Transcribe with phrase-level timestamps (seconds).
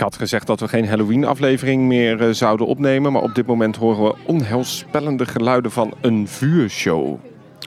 [0.00, 3.76] Ik had gezegd dat we geen Halloween-aflevering meer eh, zouden opnemen, maar op dit moment
[3.76, 7.16] horen we onheilspellende geluiden van een vuurshow.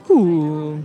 [0.09, 0.76] Oeh.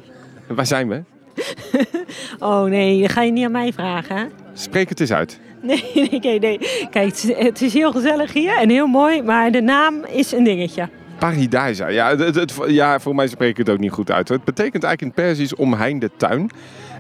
[0.47, 1.03] Waar zijn we?
[2.39, 4.17] Oh nee, dat ga je niet aan mij vragen.
[4.17, 4.25] hè?
[4.53, 5.41] Spreek het eens uit.
[5.63, 6.59] Nee, nee, nee.
[6.91, 10.89] Kijk, het is, heel gezellig hier en heel mooi, maar de naam is een dingetje.
[11.19, 11.89] Paradijsa.
[11.89, 14.29] Ja, het, het- ja, voor mij spreek ik het ook niet goed uit.
[14.29, 16.51] Het betekent eigenlijk in het Persisch omheinde tuin.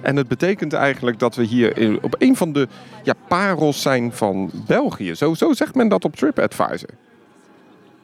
[0.03, 2.69] En het betekent eigenlijk dat we hier in- op een van de
[3.03, 5.15] ja, parels zijn van België.
[5.15, 6.89] Zo, zo zegt men dat op TripAdvisor.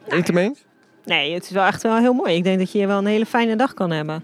[0.07, 0.63] Ermee eens?
[1.05, 2.35] Nee, het is wel echt wel heel mooi.
[2.35, 4.23] Ik denk dat je hier wel een hele fijne dag kan hebben.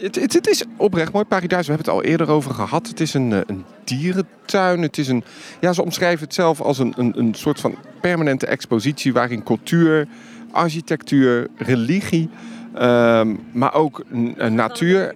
[0.00, 1.24] Het, het, het is oprecht mooi.
[1.24, 2.86] Paradijs, we hebben het al eerder over gehad.
[2.88, 4.82] Het is een, eh, een dierentuin.
[4.82, 5.24] Het is een,
[5.60, 10.06] ja, ze omschrijven het zelf als een, een, een soort van permanente expositie waarin cultuur,
[10.50, 12.28] architectuur, religie,
[12.74, 14.02] ehm, maar ook
[14.36, 15.14] eh, natuur.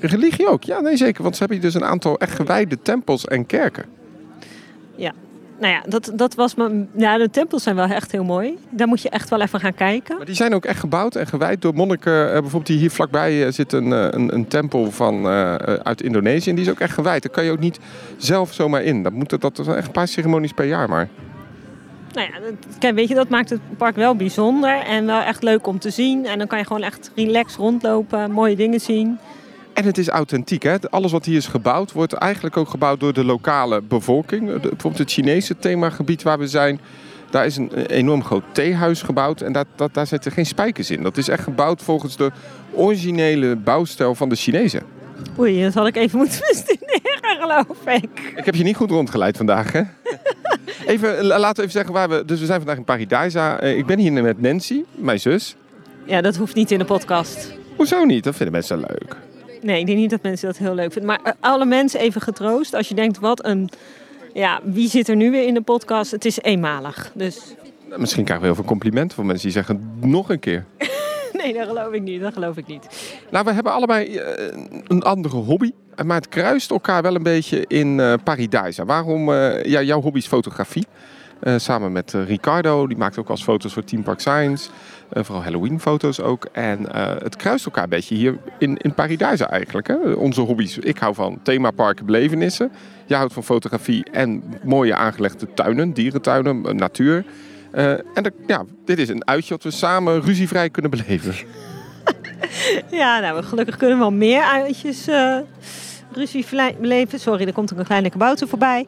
[0.00, 1.22] Religie ook, ja, nee zeker.
[1.22, 3.84] Want ze hebben hier dus een aantal echt gewijde tempels en kerken.
[5.60, 6.84] Nou ja, dat, dat was me.
[6.96, 8.58] Ja, de tempels zijn wel echt heel mooi.
[8.70, 10.16] Daar moet je echt wel even gaan kijken.
[10.16, 12.26] Maar die zijn ook echt gebouwd en gewijd door monniken.
[12.26, 15.26] Eh, bijvoorbeeld hier, hier vlakbij eh, zit een, eh, een, een tempel van,
[15.82, 16.50] uit Indonesië.
[16.50, 17.22] En die is ook echt gewijd.
[17.22, 17.78] Daar kan je ook niet
[18.16, 19.02] zelf zomaar in.
[19.02, 21.08] Dat, moet, dat zijn echt een paar ceremonies per jaar maar.
[22.12, 25.42] Nou ja, dat- kijk, weet je, dat maakt het park wel bijzonder en wel echt
[25.42, 26.26] leuk om te zien.
[26.26, 29.18] En dan kan je gewoon echt relaxed rondlopen, mooie dingen zien.
[29.80, 30.62] En het is authentiek.
[30.62, 30.76] Hè?
[30.90, 34.46] Alles wat hier is gebouwd, wordt eigenlijk ook gebouwd door de lokale bevolking.
[34.46, 36.80] De- bijvoorbeeld het Chinese themagebied waar we zijn.
[37.30, 39.40] Daar is een enorm groot theehuis gebouwd.
[39.40, 41.02] En dat, dat, daar zitten geen spijkers in.
[41.02, 42.30] Dat is echt gebouwd volgens de
[42.72, 44.82] originele bouwstijl van de Chinezen.
[45.38, 48.32] Oei, dat had ik even moeten bestuderen, geloof ik.
[48.36, 49.82] Ik heb je niet goed rondgeleid vandaag, hè?
[50.86, 52.22] Even, laten we even zeggen waar we...
[52.26, 53.60] Dus we zijn vandaag in Paradijsa.
[53.60, 55.56] Eh, Ik ben hier met Nancy, mijn zus.
[56.04, 57.52] Ja, dat hoeft niet in de podcast.
[57.76, 58.24] Hoezo niet?
[58.24, 59.16] Dat vinden mensen leuk.
[59.62, 61.10] Nee, ik denk niet dat mensen dat heel leuk vinden.
[61.10, 62.74] Maar eh, alle mensen even getroost.
[62.74, 63.68] Als je denkt, wat een...
[64.34, 66.10] Ja, wie zit er nu weer in de podcast?
[66.10, 67.10] Het is eenmalig.
[67.14, 67.40] Dus
[67.88, 70.64] Nou, Misschien krijgen we heel veel complimenten van mensen die zeggen nog een keer.
[71.42, 72.20] nee, dat geloof ik niet.
[72.20, 72.86] Dat geloof ik niet.
[73.30, 74.56] Nou, we hebben allebei eh,
[74.86, 75.70] een andere hobby.
[76.04, 78.84] Maar het kruist elkaar wel een beetje in eh Paradijsa.
[78.84, 79.32] Waarom?
[79.32, 80.86] eh, ja, jouw hobby is fotografie.
[81.40, 82.86] Eh, samen met eh, Ricardo.
[82.86, 84.70] Die maakt ook als foto's voor Team Park Science.
[85.12, 86.48] Vooral Halloween foto's ook.
[86.52, 89.86] En eh, het kruist elkaar een beetje hier in, in eigenlijk.
[89.86, 89.96] Hè?
[90.12, 90.76] Onze hobby's.
[90.76, 92.72] Ik hou van themaparken, belevenissen.
[93.06, 95.92] Jij houdt van fotografie en mooie aangelegde tuinen.
[95.92, 97.24] Dierentuinen, eh, natuur.
[97.70, 101.34] Eh, en ja, dit is een uitje dat we samen ruzievrij kunnen beleven.
[102.90, 105.08] Ja, nou, gelukkig kunnen we wel meer uitjes
[106.12, 106.46] ruzie
[106.80, 107.20] beleven.
[107.20, 108.86] Sorry, er komt ook een kleine kabouter voorbij.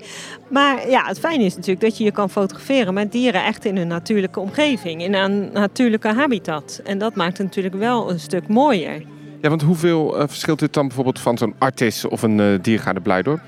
[0.49, 3.77] Maar ja, het fijne is natuurlijk dat je je kan fotograferen met dieren echt in
[3.77, 5.03] hun natuurlijke omgeving.
[5.03, 6.81] In een natuurlijke habitat.
[6.84, 9.03] En dat maakt het natuurlijk wel een stuk mooier.
[9.41, 13.00] Ja, want hoeveel eh, verschilt dit dan bijvoorbeeld van zo'n Artis of een eh Diergaarde
[13.00, 13.41] Blijdorp?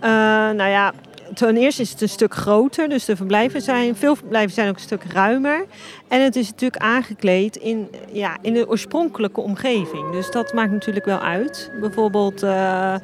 [0.00, 0.10] Eh,
[0.50, 0.92] nou ja,
[1.34, 2.88] ten eerste is het een stuk groter.
[2.88, 5.66] Dus de verblijven zijn, veel verblijven zijn ook een stuk ruimer.
[6.08, 10.12] En het is natuurlijk aangekleed in, ja, in de oorspronkelijke omgeving.
[10.12, 11.70] Dus dat maakt natuurlijk wel uit.
[11.80, 12.94] Bijvoorbeeld, eh,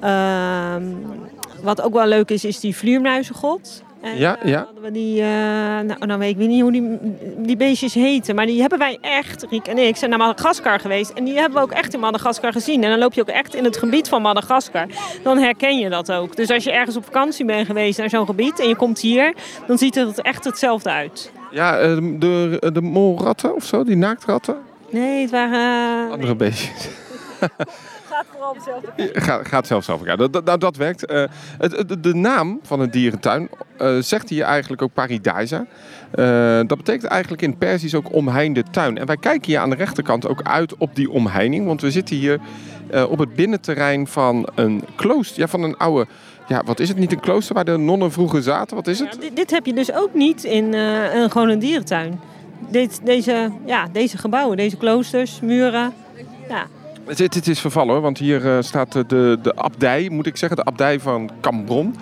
[0.00, 0.84] ehm,
[1.62, 3.82] wat ook wel leuk is, is die vleermuizengod.
[4.00, 4.64] En, Ja, eh, ja.
[4.64, 5.28] hadden we die, eh,
[5.80, 6.98] nou, nou weet ik niet hoe die,
[7.36, 8.34] die beestjes heten.
[8.34, 11.10] Maar die hebben wij echt, Riek en ik, zijn naar Madagaskar geweest.
[11.10, 12.84] En die hebben we ook echt in Madagaskar gezien.
[12.84, 14.86] En dan loop je ook echt in het gebied van Madagaskar.
[15.22, 16.36] Dan herken je dat ook.
[16.36, 19.34] Dus als je ergens op vakantie bent geweest naar zo'n gebied en je komt hier,
[19.66, 21.32] dan ziet het echt hetzelfde uit.
[21.50, 24.56] Ja, eh, de, de molratten of zo, die naaktratten.
[24.90, 26.10] Nee, het waren...
[26.10, 26.88] Andere beestjes.
[28.10, 28.92] gaat vooral op.
[29.12, 30.16] Ga, gaat zelf zelf elkaar.
[30.16, 31.06] Dat, dat, nou, dat werkt.
[31.06, 31.24] Eh,
[31.58, 33.48] het, de naam van een dierentuin
[33.78, 35.66] eh, zegt hier eigenlijk ook Paradijsa.
[36.10, 38.98] Eh, dat betekent eigenlijk in het Persisch ook omheinde tuin.
[38.98, 41.66] En wij kijken hier aan de rechterkant ook uit op die omheining.
[41.66, 42.40] Want we zitten hier
[43.08, 45.40] op het binnenterrein van een klooster.
[45.40, 46.06] Ja, van een oude...
[46.46, 46.98] Ja, wat is het?
[46.98, 48.76] Niet een klooster waar de nonnen vroeger zaten?
[48.76, 49.14] Wat is het?
[49.14, 52.20] Ja, dit, dit heb je dus ook niet in een, gewoon een dierentuin.
[52.70, 55.92] Dit, deze, ja, deze gebouwen, deze kloosters, muren.
[56.48, 56.66] Ja,
[57.08, 60.56] Het, het, is vervallen hoor, want hier eh, staat de, de, abdij, moet ik zeggen,
[60.56, 61.94] de abdij van Cambron.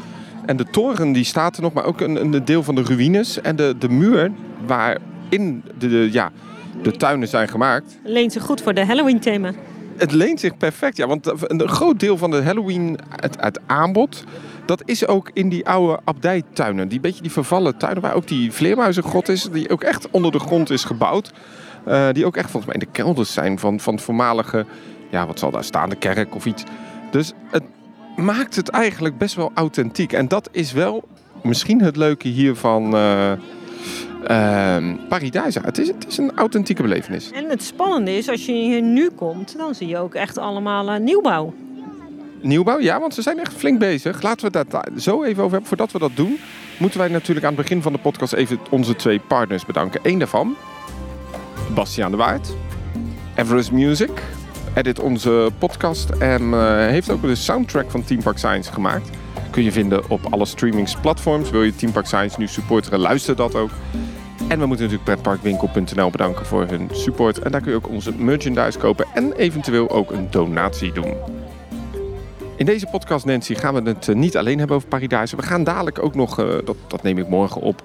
[0.47, 3.41] En de toren die staat er nog, maar ook een, een deel van de ruïnes.
[3.41, 4.33] En de, de muur
[4.67, 6.31] waarin de, de, ja,
[6.83, 7.99] de tuinen zijn gemaakt.
[8.05, 9.53] leent zich goed voor de Halloween thema.
[9.97, 14.25] Het leent zich perfect, ja, want een groot deel van de Halloween, het, het aanbod,
[14.67, 16.89] dat is ook in die oude abdijtuinen.
[16.89, 20.39] Die beetje die vervallen tuinen waar ook die vleermuizengod is, die ook echt onder de
[20.39, 21.33] grond is gebouwd.
[21.85, 24.67] Eh, die ook echt volgens mij in de kelders zijn van, van voormalige,
[25.11, 26.63] ja, wat zal daar staan, de kerk of iets.
[27.11, 27.63] Dus het
[28.17, 30.13] maakt het eigenlijk best wel authentiek.
[30.13, 31.09] En dat is wel
[31.43, 32.91] misschien het leuke hier van
[35.09, 35.61] Paradijsa.
[35.65, 37.31] Het is, het is een authentieke belevenis.
[37.31, 40.91] En het spannende is, als je hier nu komt, dan zie je ook echt allemaal
[40.91, 41.55] eh, nieuwbouw.
[42.41, 42.81] nieuwbouw.
[42.81, 44.23] Ja, want ze zijn echt flink bezig.
[44.23, 45.69] Laten we daar zo even over hebben.
[45.69, 46.39] Voordat we dat doen,
[46.79, 50.01] moeten wij natuurlijk aan het begin van de podcast even onze twee partners bedanken.
[50.03, 50.57] Eén daarvan,
[51.75, 52.55] Bastiaan de Waard,
[53.35, 54.23] Everest Music,
[54.77, 59.11] edit onze podcast en uh, heeft ook de soundtrack van Team Park Science gemaakt.
[59.51, 61.51] Kun je vinden op alle streamingsplatforms.
[61.51, 63.71] Wil je Team Park Science nu supporteren, luister dat ook.
[64.49, 67.39] En we moeten natuurlijk pretparkwinkel.nl bedanken voor hun support.
[67.39, 71.15] En daar kun je ook onze merchandise kopen en eventueel ook een donatie doen.
[72.57, 75.37] In deze podcast, Nancy, gaan we het eh, niet alleen hebben over Paradise.
[75.37, 77.83] We gaan dadelijk ook nog, uh, dat, dat neem ik morgen op,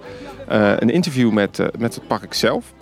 [0.80, 2.74] een interview met, met het park zelf.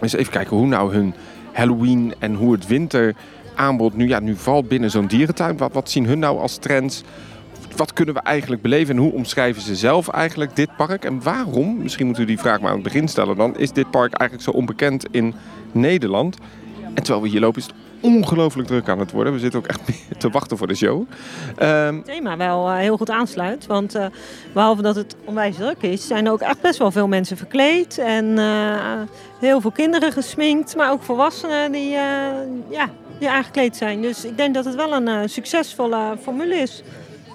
[0.00, 1.14] Dus even kijken hoe nou hun
[1.52, 5.56] Halloween en hoe het winteraanbod nu, ja, nu valt binnen zo'n dierentuin.
[5.56, 7.02] Wat, wat zien hun nou als trends?
[7.76, 11.04] Wat kunnen we eigenlijk beleven en hoe omschrijven ze zelf eigenlijk dit park?
[11.04, 13.90] En waarom, misschien moeten we die vraag maar aan het begin stellen dan, is dit
[13.90, 15.34] park eigenlijk zo onbekend in
[15.72, 16.36] Nederland?
[16.94, 19.32] En terwijl we hier lopen is het ongelooflijk druk aan het worden.
[19.32, 19.80] We zitten ook echt
[20.18, 21.00] te wachten voor de show.
[21.62, 23.66] Um, het thema wel uh, heel goed aansluit.
[23.66, 24.06] Want uh,
[24.52, 27.98] behalve dat het onwijs druk is, zijn er ook echt best wel veel mensen verkleed.
[27.98, 28.92] En uh,
[29.38, 31.90] heel veel kinderen gesminkt, maar ook volwassenen die,
[32.70, 34.02] ja, die aangekleed zijn.
[34.02, 36.82] Dus ik denk dat het wel een succesvolle formule is.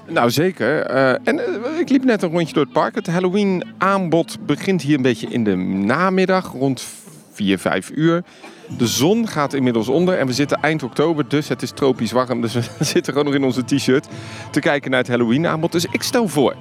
[0.07, 0.91] Nou, zeker.
[0.91, 2.95] Uh, en uh, ik liep net een rondje door het park.
[2.95, 6.83] Het Halloween aanbod begint hier een beetje in de namiddag, rond
[7.31, 8.23] 4, 5 uur.
[8.77, 12.41] De zon gaat inmiddels onder en we zitten eind oktober, dus het is tropisch warm.
[12.41, 12.61] Dus we
[12.93, 14.07] zitten gewoon nog in onze t-shirt
[14.51, 15.71] te kijken naar het Halloween aanbod.
[15.71, 16.55] Dus ik stel voor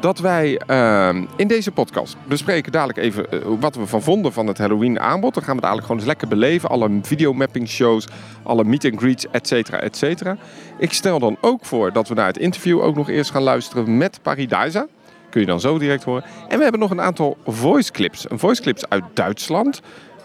[0.00, 4.46] dat wij uh, in deze podcast bespreken dadelijk even uh, wat we van vonden van
[4.46, 5.34] het Halloween aanbod.
[5.34, 6.68] Dan gaan we dadelijk gewoon eens lekker beleven.
[6.68, 8.06] Alle videomapping shows,
[8.42, 10.36] alle meet and greets, et cetera, et cetera.
[10.78, 13.96] Ik stel dan ook voor dat we naar het interview ook nog eerst gaan luisteren
[13.96, 14.86] met Paradisa.
[15.30, 16.24] Kun je dan zo direct horen.
[16.48, 18.30] En we hebben nog een aantal voice clips.
[18.30, 19.80] Een voice clips uit Duitsland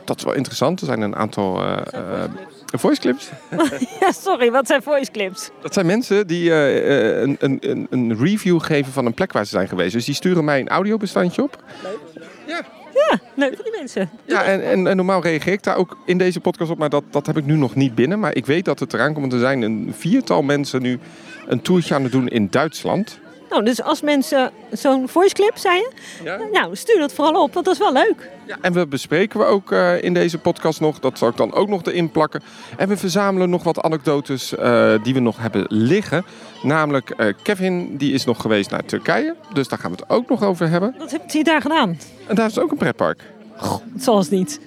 [0.05, 0.79] dat is wel interessant.
[0.79, 2.23] Er zijn een aantal uh, uh,
[2.65, 3.29] voice clips.
[3.99, 5.51] ja, sorry, wat zijn voice clips?
[5.61, 9.49] Dat zijn mensen die uh, een, een, een review geven van een plek waar ze
[9.49, 9.93] zijn geweest.
[9.93, 11.63] Dus die sturen mij een audiobestandje op.
[11.83, 12.23] Leuk.
[12.47, 12.61] Ja.
[13.09, 14.09] Ja, leuk voor die mensen.
[14.25, 17.03] Ja, en, en, en, normaal reageer ik daar ook in deze podcast op, maar dat,
[17.09, 18.19] dat heb ik nu nog niet binnen.
[18.19, 20.99] Maar ik weet dat het eraan komt, want er zijn een viertal mensen nu
[21.47, 23.19] een toertje aan het doen in Duitsland.
[23.49, 25.91] Nou, dus als mensen zo'n voice clip zei je,
[26.23, 26.39] ja?
[26.51, 28.29] nou stuur dat vooral op, want dat is wel leuk.
[28.47, 31.53] Ja, en we bespreken we ook uh, in deze podcast nog, dat zal ik dan
[31.53, 32.43] ook nog erin plakken.
[32.77, 36.25] En we verzamelen nog wat anekdotes uh, die we nog hebben liggen.
[36.63, 40.29] Namelijk uh, Kevin, die is nog geweest naar Turkije, dus daar gaan we het ook
[40.29, 40.95] nog over hebben.
[40.97, 41.99] Wat heeft hij daar gedaan?
[42.27, 43.34] En daar is ook een pretpark.
[43.57, 44.59] Goh, zoals niet.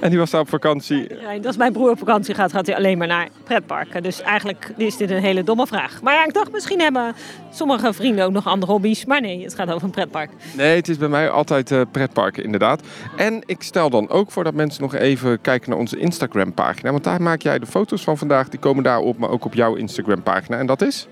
[0.00, 1.06] En die was daar op vakantie.
[1.20, 4.02] Ja, als mijn broer op vakantie gaat, gaat hij alleen maar naar pretparken.
[4.02, 6.02] Dus eigenlijk is dit een hele domme vraag.
[6.02, 7.14] Maar ja, ik dacht, misschien hebben
[7.50, 9.04] sommige vrienden ook nog andere hobby's.
[9.04, 10.30] Maar nee, het gaat over een pretpark.
[10.56, 12.82] Nee, het is bij mij altijd uh, pretparken, inderdaad.
[13.16, 16.90] En ik stel dan ook voor dat mensen nog even kijken naar onze Instagram-pagina.
[16.90, 18.48] Want daar maak jij de foto's van vandaag.
[18.48, 20.58] Die komen daarop, maar ook op jouw Instagram-pagina.
[20.58, 21.08] En dat is?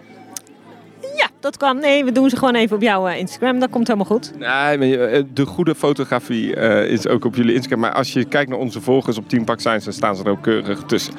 [1.46, 1.78] Dat kan.
[1.78, 3.58] Nee, we doen ze gewoon even op jouw Instagram.
[3.58, 4.32] Dat komt helemaal goed.
[4.38, 7.80] Nee, de goede fotografie uh, is ook op jullie Instagram.
[7.80, 10.30] Maar als je kijkt naar onze volgers op Team Park Science, dan staan ze er
[10.30, 11.14] ook keurig tussen.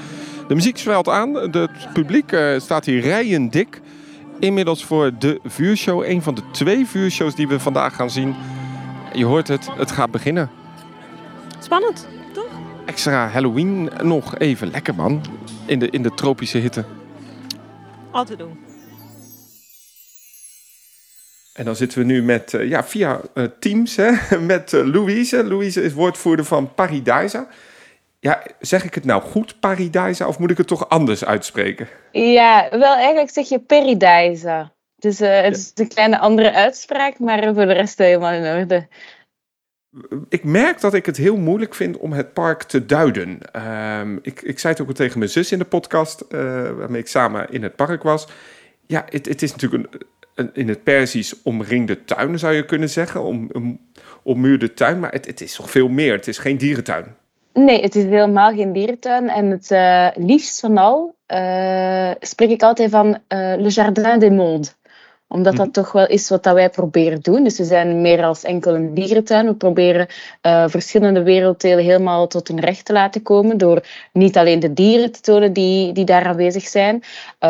[0.48, 1.34] De muziek zwelt aan.
[1.34, 3.82] Het publiek uh, staat hier rijen dik.
[4.40, 6.04] Inmiddels voor de vuurshow.
[6.04, 8.36] Een van de twee vuurshows die we vandaag gaan zien.
[9.14, 10.50] Je hoort het, het gaat beginnen.
[11.60, 12.50] Spannend, toch?
[12.86, 14.72] Extra Halloween nog even.
[14.72, 15.22] Lekker man.
[15.66, 16.86] In de, in de tropische hitte.
[18.12, 18.67] Altijd doen.
[21.58, 25.44] En dan zitten we nu met, uh, ja, via uh, Teams hè, met uh, Louise.
[25.44, 27.48] Louise is woordvoerder van Paradisa.
[28.20, 31.88] Ja, zeg ik het nou goed, Paradisa, of moet ik het toch anders uitspreken?
[32.12, 34.72] Ja, wel eigenlijk zeg je Paradisa.
[34.96, 38.88] Dus het is een kleine andere uitspraak, maar voor de rest helemaal in orde.
[40.30, 43.40] Ik merk dat ik het heel moeilijk vind om het park te duiden.
[44.00, 46.26] Um, ik, ik zei het ook al tegen mijn zus in de podcast,
[46.78, 48.28] waarmee ik samen in het park was.
[48.88, 50.02] Ja, het, het is natuurlijk een
[50.54, 53.24] in het Persisch omringde tuin, zou je kunnen zeggen.
[53.24, 53.80] Om, om,
[54.24, 56.14] ommuurde tuin, maar het, het is toch veel meer.
[56.14, 57.06] Het is geen dierentuin.
[57.54, 59.30] Nee, het is helemaal geen dierentuin.
[59.30, 63.18] En het uh, liefst van al uh, spreek ik altijd van uh,
[63.58, 64.76] Le Jardin des Mondes
[65.30, 65.74] omdat dat mhm.
[65.74, 67.44] toch wel is wat dat wij proberen doen.
[67.44, 69.46] Dus we zijn meer als enkel een dierentuin.
[69.46, 70.08] We proberen
[70.42, 73.58] uh, verschillende werelddelen helemaal tot hun recht te laten komen.
[73.58, 76.96] Door niet alleen de dieren te tonen die, die daar aanwezig zijn.
[76.96, 77.50] Uh,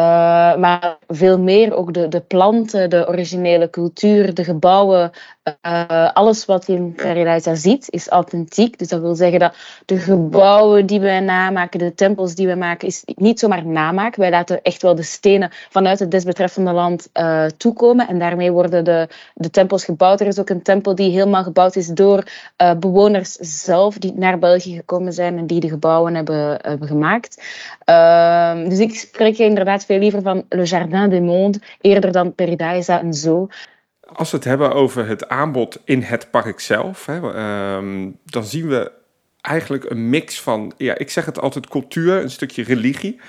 [0.56, 5.12] maar veel meer ook de, de planten, de originele cultuur, de gebouwen.
[5.66, 8.80] Uh, alles wat je in Paradise ziet is authentiek.
[8.80, 9.56] Dus dat wil zeggen dat
[9.86, 14.16] de gebouwen die wij namaken, de tempels die wij maken, is niet zomaar namaak.
[14.16, 17.10] Wij laten echt wel de stenen vanuit het desbetreffende land
[17.58, 20.22] toe naartoe En daarmee worden de, de tempels gebouwd.
[20.22, 22.24] Er is ook een tempel die helemaal gebouwd is door
[22.62, 27.44] uh, bewoners zelf die naar België gekomen zijn en die de gebouwen hebben, hebben gemaakt.
[27.90, 33.02] Uh, dus ik spreek inderdaad veel liever van Le Jardin des Mondes eerder dan Peridaisa
[33.02, 33.48] en zo.
[34.14, 38.68] Als we het hebben over het aanbod in het park zelf, hè, uh, dan zien
[38.68, 38.92] we
[39.42, 43.20] eigenlijk een mix van, ja, ik zeg het altijd cultuur, een stukje religie.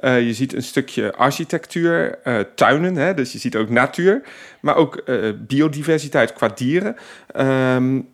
[0.00, 4.22] Uh, je ziet een stukje architectuur, uh, tuinen, hè, dus je ziet ook natuur,
[4.60, 6.96] maar ook uh, biodiversiteit qua dieren.
[7.36, 8.08] Um,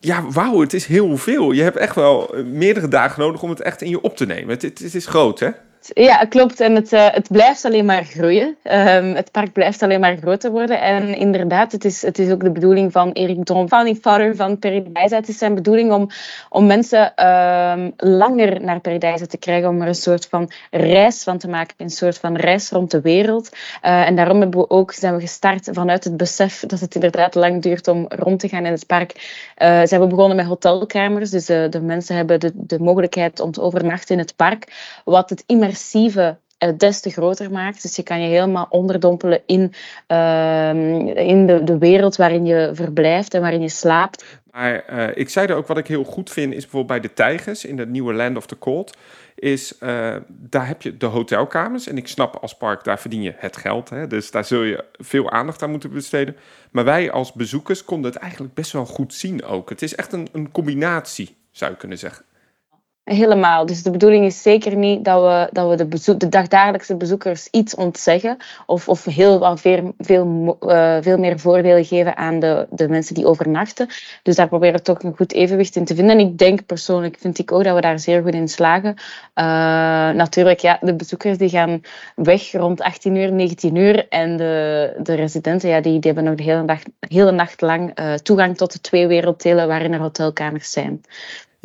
[0.00, 1.52] ja, wauw, het is heel veel.
[1.52, 4.48] Je hebt echt wel meerdere dagen nodig om het echt in je op te nemen.
[4.48, 5.50] Het, het, het is groot, hè?
[5.94, 6.60] Ja, klopt.
[6.60, 8.56] En het, uh, het blijft alleen maar groeien.
[8.64, 10.80] Um, het park blijft alleen maar groter worden.
[10.80, 14.58] En inderdaad, het is, het is ook de bedoeling van Erik Dron, founding father van
[14.58, 15.14] Paradise.
[15.14, 16.08] Het is zijn bedoeling om,
[16.48, 21.38] om mensen um, langer naar Paradise te krijgen, om er een soort van reis van
[21.38, 23.50] te maken, een soort van reis rond de wereld.
[23.52, 27.34] Uh, en daarom hebben we ook, zijn we gestart vanuit het besef dat het inderdaad
[27.34, 29.12] lang duurt om rond te gaan in het park.
[29.58, 33.60] Uh, zijn we begonnen met hotelkamers, dus de mensen hebben de, de mogelijkheid om te
[33.60, 34.72] overnachten in het park,
[35.04, 37.82] wat het immer immersieve uh, des te groter maakt.
[37.82, 39.72] Dus je kan je helemaal onderdompelen in,
[40.08, 40.68] uh,
[41.16, 44.24] in de, de wereld waarin je verblijft en waarin je slaapt.
[44.50, 47.14] Maar uh, ik zei er ook wat ik heel goed vind, is bijvoorbeeld bij de
[47.14, 48.96] Tijgers in het nieuwe Land of the Cold.
[49.34, 51.86] Is uh, daar heb je de hotelkamers.
[51.86, 53.88] En ik snap als park, daar verdien je het geld.
[53.88, 54.06] Hè?
[54.06, 56.36] Dus daar zul je veel aandacht aan moeten besteden.
[56.70, 59.68] Maar wij als bezoekers konden het eigenlijk best wel goed zien ook.
[59.68, 62.24] Het is echt een, een combinatie, zou je kunnen zeggen.
[63.06, 63.66] Helemaal.
[63.66, 67.74] Dus de bedoeling is zeker niet dat we, dat we de, de dagdagelijkse bezoekers iets
[67.74, 68.36] ontzeggen
[68.66, 73.26] of, of heel veel, veel, uh, veel meer voordelen geven aan de, de mensen die
[73.26, 73.88] overnachten.
[74.22, 76.18] Dus daar proberen we toch een goed evenwicht in te vinden.
[76.18, 78.94] En ik denk persoonlijk, vind ik ook dat we daar zeer goed in slagen.
[79.34, 79.44] Uh,
[80.16, 81.80] natuurlijk, ja, de bezoekers die gaan
[82.14, 84.08] weg rond 18 uur, 19 uur.
[84.08, 88.00] En de, de residenten, ja, die, die hebben nog de hele, dag, hele nacht lang
[88.00, 91.02] uh, toegang tot de twee werelddelen waarin er hotelkamers zijn.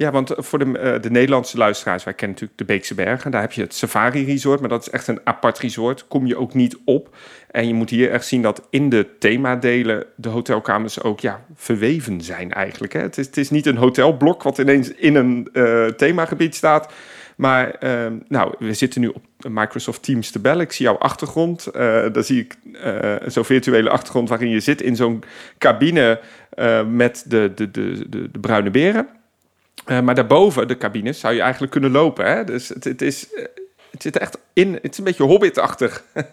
[0.02, 3.32] Ja, want voor de, uh, de Nederlandse luisteraars, wij kennen natuurlijk de Beekse Bergen.
[3.32, 6.08] Daar heb je het Safari Resort, maar dat is echt een apart resort.
[6.08, 7.16] Kom je ook niet op.
[7.52, 12.22] En je moet hier echt zien dat in de themadelen de hotelkamers ook ja, verweven
[12.22, 12.94] zijn eigenlijk.
[12.94, 13.00] Hè?
[13.00, 16.94] Het, is, het is niet een hotelblok wat ineens in een uh, themagebied staat.
[17.36, 20.62] Maar uh, nou, we zitten nu op Microsoft Teams te bellen.
[20.62, 21.68] Ik zie jouw achtergrond.
[21.68, 21.74] Uh,
[22.12, 22.56] daar zie ik
[23.26, 25.24] zo'n virtuele achtergrond waarin je zit in zo'n
[25.58, 26.20] cabine
[26.88, 29.08] met de, de, de, de, de bruine beren.
[29.86, 32.26] Uh, maar daarboven, de cabines, zou je eigenlijk kunnen lopen.
[32.26, 32.44] Hè?
[32.44, 33.46] Dus het, het, is, eh,
[33.92, 34.74] het zit echt in.
[34.74, 36.04] Het is een beetje hobbitachtig.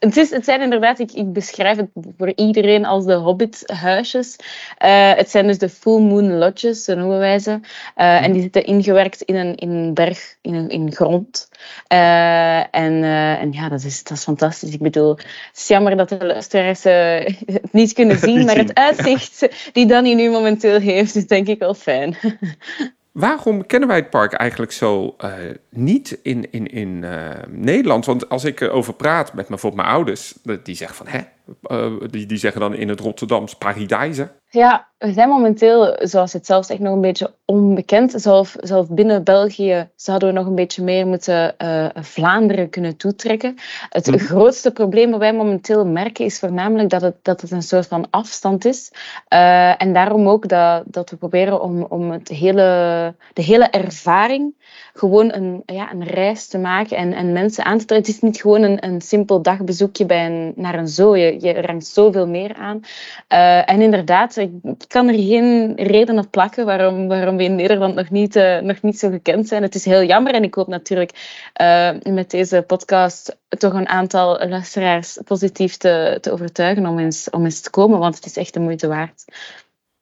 [0.00, 1.88] Het, is, het zijn inderdaad, ik, ik beschrijf het
[2.18, 4.36] voor iedereen als de hobbithuisjes.
[4.84, 7.50] Uh, het zijn dus de full moon lodges, zo noemen wij ze.
[7.50, 11.48] Uh, en die zitten ingewerkt in een, in een berg, in een in grond.
[11.92, 13.04] Uh, en,
[13.40, 14.72] en ja, dat is, dat is fantastisch.
[14.72, 19.48] Ik bedoel, het is jammer dat de luisteraars het niet kunnen zien, maar het uitzicht
[19.72, 22.16] die Danny nu momenteel heeft, is denk ik wel fijn.
[23.12, 25.32] Waarom kennen wij het park eigenlijk zo uh,
[25.70, 28.06] niet in, in, in uh, Nederland?
[28.06, 31.20] Want als ik erover praat met bijvoorbeeld mijn ouders, die zeggen van hè,
[31.62, 34.30] uh, die, die zeggen dan in het Rotterdams Paradise.
[34.52, 38.12] Ja, we zijn momenteel, zoals het zelfs echt nog een beetje onbekend.
[38.16, 43.54] Zelf, zelf binnen België zouden we nog een beetje meer moeten uh, Vlaanderen kunnen toetrekken.
[43.88, 44.18] Het mm.
[44.18, 48.06] grootste probleem dat wij momenteel merken is voornamelijk dat het, dat het een soort van
[48.10, 48.92] afstand is.
[49.32, 54.54] Uh, en daarom ook dat, dat we proberen om, om het hele, de hele ervaring
[54.94, 58.12] gewoon een, ja, een reis te maken en, en mensen aan te trekken.
[58.12, 61.16] Het is niet gewoon een, een simpel dagbezoekje bij een, naar een zoo.
[61.16, 62.80] Je, je rangt zoveel meer aan.
[63.28, 64.50] Uh, en inderdaad, ik
[64.88, 68.82] kan er geen reden op plakken waarom, waarom we in Nederland nog niet, uh, nog
[68.82, 69.62] niet zo gekend zijn.
[69.62, 71.12] Het is heel jammer en ik hoop natuurlijk
[71.60, 77.44] uh, met deze podcast toch een aantal luisteraars positief te, te overtuigen om eens, om
[77.44, 79.24] eens te komen, want het is echt de moeite waard.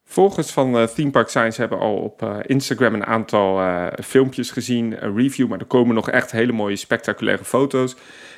[0.05, 3.61] Volgers van uh, Theme Park Science hebben al op Instagram een aantal
[4.03, 7.97] filmpjes gezien, een review, maar er komen nog echt hele mooie spectaculaire foto's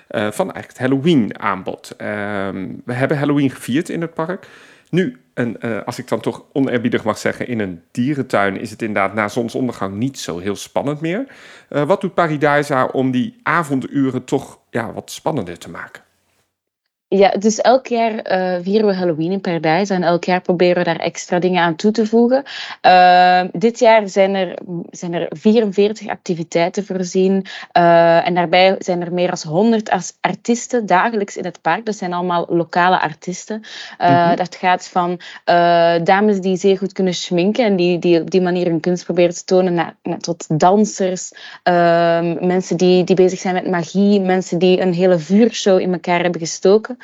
[0.09, 1.95] van eigenlijk het Halloween aanbod.
[1.97, 4.47] Ehm, we hebben Halloween gevierd in het park.
[4.90, 9.14] Nu, en, als ik dan toch oneerbiedig mag zeggen, in een dierentuin is het inderdaad
[9.14, 11.26] na zonsondergang niet zo heel spannend meer.
[11.68, 16.02] wat doet Paradisa om die avonduren toch ja, wat spannender te maken?
[17.12, 20.85] Ja, dus elk jaar uh, vieren we Halloween in Paradise en elk jaar proberen we
[20.85, 22.43] daar extra dingen aan toe te voegen.
[22.87, 24.59] Uh, dit jaar zijn er,
[24.90, 31.37] zijn er 44 activiteiten voorzien uh, en daarbij zijn er meer dan 100 artiesten dagelijks
[31.37, 31.87] in het park.
[31.87, 33.62] Dat zijn allemaal lokale artiesten.
[33.99, 34.37] Mm-hmm.
[34.37, 35.21] Dat gaat van
[36.05, 39.35] dames die zeer goed kunnen schminken en die, die op die manier hun kunst proberen
[39.35, 44.59] te tonen, naar, naar tot dansers, ehm, mensen die, die bezig zijn met magie, mensen
[44.59, 46.99] die een hele vuurshow in elkaar hebben gestoken.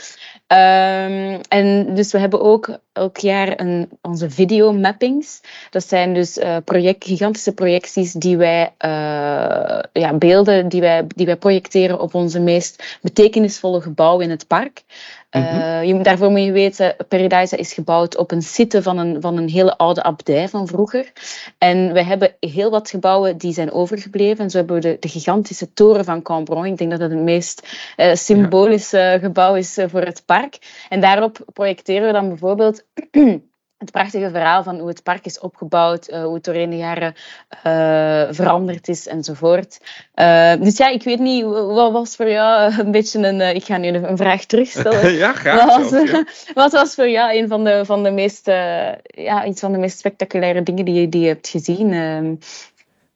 [0.47, 5.41] Ehm, en dus we hebben ook elk jaar een, onze videomappings.
[5.71, 11.27] Dat zijn dus uh, project, gigantische projecties die wij, uh, ja, beelden die wij, die
[11.27, 14.83] wij projecteren op onze meest betekenisvolle gebouwen in het park.
[15.83, 19.49] Je, daarvoor moet je weten, Paradise is gebouwd op een site van een, van een
[19.49, 21.13] hele oude abdij van vroeger.
[21.59, 24.45] En we hebben heel wat gebouwen die zijn overgebleven.
[24.45, 26.67] En zo hebben we de, gigantische toren van Cambron.
[26.67, 30.59] Ik denk dat dat het meest uh, symbolische gebouw is voor het park.
[30.89, 32.85] En daarop projecteren we dan bijvoorbeeld
[33.79, 37.15] het prachtige verhaal van hoe het park is opgebouwd, uh, hoe het doorheen de jaren
[37.67, 39.79] uh, veranderd is enzovoort.
[40.15, 43.41] Uh, dus ja, ik weet niet, wat was voor jou een beetje een...
[43.41, 45.13] ik ga nu een vraag terugstellen.
[45.25, 45.65] ja, graag.
[45.65, 46.23] Wat was,
[46.55, 48.47] wat was voor jou een van de, van de meest,
[49.05, 51.93] ja, iets van de meest spectaculaire dingen die je, die je hebt gezien?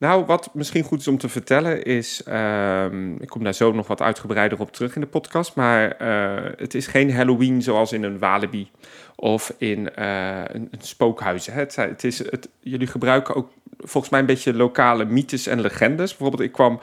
[0.00, 3.73] Ehm, nou, wat misschien goed is om te vertellen is, um, ik kom daar zo
[3.73, 7.92] nog wat uitgebreider op terug in de podcast, maar uh, het is geen Halloween zoals
[7.92, 8.71] in een Walibi
[9.16, 11.47] of in uh, een, een, spookhuis.
[11.47, 11.52] Hè.
[11.52, 16.11] Het, het, is, het, jullie gebruiken ook volgens mij een beetje lokale mythes en legendes.
[16.11, 16.80] Bijvoorbeeld, ik kwam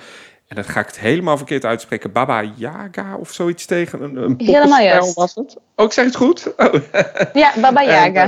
[0.47, 2.11] en dan ga ik het helemaal verkeerd uitspreken.
[2.11, 4.01] Baba Yaga of zoiets tegen.
[4.01, 5.13] Een, een helemaal juist.
[5.13, 5.57] was het.
[5.75, 6.53] Oh, ik zeg het goed?
[6.57, 6.73] Oh.
[7.33, 8.23] Ja, Baba Yaga.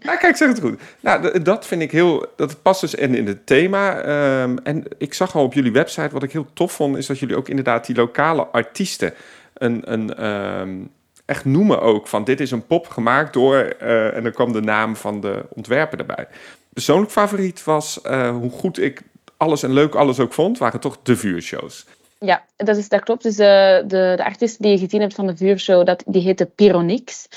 [0.00, 0.80] ja, kijk, ik zeg het goed.
[1.00, 2.26] Nou, dat vind ik heel...
[2.36, 3.96] Dat past dus in, in het thema.
[4.42, 6.96] Um, en ik zag al op jullie website, wat ik heel tof vond...
[6.96, 9.14] is dat jullie ook inderdaad die lokale artiesten...
[9.54, 10.90] een, een um,
[11.24, 13.76] echt noemen ook van dit is een pop gemaakt door...
[13.82, 16.26] Uh, en dan kwam de naam van de ontwerper erbij.
[16.72, 19.02] Persoonlijk favoriet was uh, hoe goed ik
[19.40, 21.86] alles en leuk alles ook vond, waren toch de vuurshows.
[22.18, 23.22] Ja, dat, is, dat klopt.
[23.22, 26.46] Dus de, de, de artiest die je gezien hebt van de vuurshow, dat, die heette
[26.46, 27.28] Pyronix.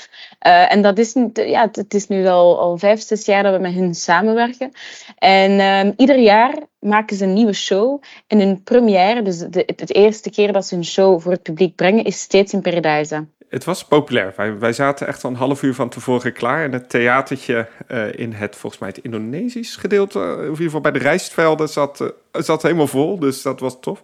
[0.46, 3.60] Uh, en dat is, ja, het is nu al, al vijf, zes jaar dat we
[3.60, 4.72] met hen samenwerken.
[5.18, 8.02] En uh, ieder jaar maken ze een nieuwe show.
[8.26, 11.74] En hun première, dus de, het, eerste keer dat ze een show voor het publiek
[11.74, 14.58] brengen, is steeds in Paradise het was populair.
[14.58, 16.64] Wij, zaten echt al een half uur van tevoren klaar.
[16.64, 20.80] En het theatertje uh, in het, volgens mij, het Indonesisch gedeelte, of in ieder geval
[20.80, 23.18] bij de rijstvelden, zat, uh, zat helemaal vol.
[23.18, 24.00] Dus dat was tof.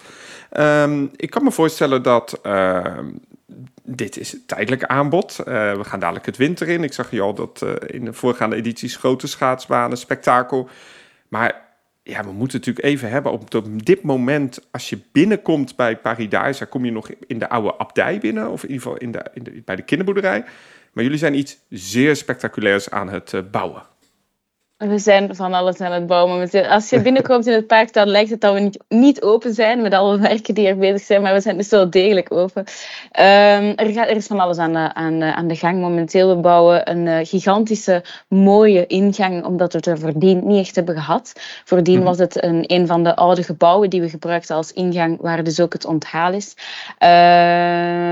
[0.53, 2.99] Um, ik kan me voorstellen dat uh,
[3.83, 5.37] dit is tijdelijk aanbod.
[5.39, 6.85] Uh, we gaan dadelijk het winter in.
[6.85, 10.69] Ik zag je al dat in de voorgaande edities grote schaatsbanen, spektakel.
[11.29, 11.69] Maar
[12.03, 13.51] ja, we moeten natuurlijk even hebben op,
[13.85, 18.51] dit moment, als je binnenkomt bij Paradise, kom je nog in de oude abdij binnen,
[18.51, 20.45] of in ieder geval in de, in de, bij de kinderboerderij.
[20.93, 23.83] Maar jullie zijn iets zeer spectaculairs aan het uh, bouwen.
[24.88, 26.69] We zijn van alles aan het bouwen.
[26.69, 29.83] Als je binnenkomt in het park, dan lijkt het dat we niet, niet open zijn
[29.83, 32.61] met alle werken die er bezig zijn, maar we zijn dus wel degelijk open.
[32.61, 36.29] Um, er, gaat, er, is van alles aan de, aan, aan de gang momenteel.
[36.29, 40.95] We bouwen een uh, gigantische, mooie ingang, omdat we het er voordien niet echt hebben
[40.95, 41.33] gehad.
[41.64, 42.05] Voordien mhm.
[42.05, 45.61] was het een, een van de oude gebouwen die we gebruikten als ingang, waar dus
[45.61, 46.55] ook het onthaal is.
[46.59, 47.09] Uh,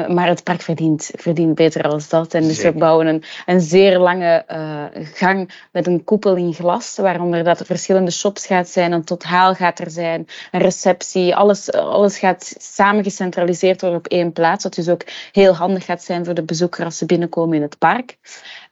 [0.09, 2.35] maar het park verdient, verdient beter als dat.
[2.35, 6.97] En dus we bouwen een, een zeer lange uh, gang met een koepel in glas,
[6.97, 11.73] waaronder dat er verschillende shops gaat zijn, een totaal gaat er zijn, een receptie, alles,
[11.73, 16.25] alles gaat samen gecentraliseerd worden op één plaats, wat dus ook heel handig gaat zijn
[16.25, 18.19] voor de bezoeker als ze binnenkomen in het park.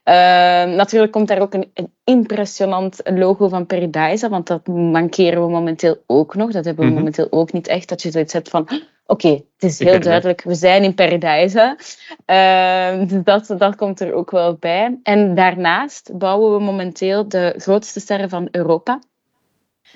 [0.07, 0.13] Uh,
[0.75, 6.03] natuurlijk komt daar ook een, een, impressionant logo van Paradise, want dat mankeren we momenteel
[6.05, 6.51] ook nog.
[6.51, 6.99] Dat hebben we mhm.
[6.99, 8.69] momenteel ook niet echt, dat je zoiets hebt van
[9.07, 11.77] oké, okay, het is heel duidelijk, we zijn in Paradise.
[12.27, 14.99] Uh, dus dat, dat komt er ook wel bij.
[15.03, 18.99] En daarnaast bouwen we momenteel de grootste sterren van Europa.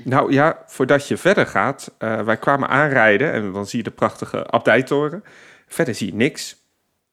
[0.04, 3.92] Nou ja, voordat je verder gaat, uh, wij kwamen aanrijden en dan zie je de
[3.92, 5.24] prachtige abdijtoren.
[5.68, 6.60] Verder zie je niks.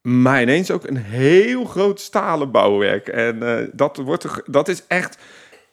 [0.03, 3.09] Maar ineens ook een heel groot stalen bouwwerk.
[3.09, 5.19] En uh, dat, wordt, dat is echt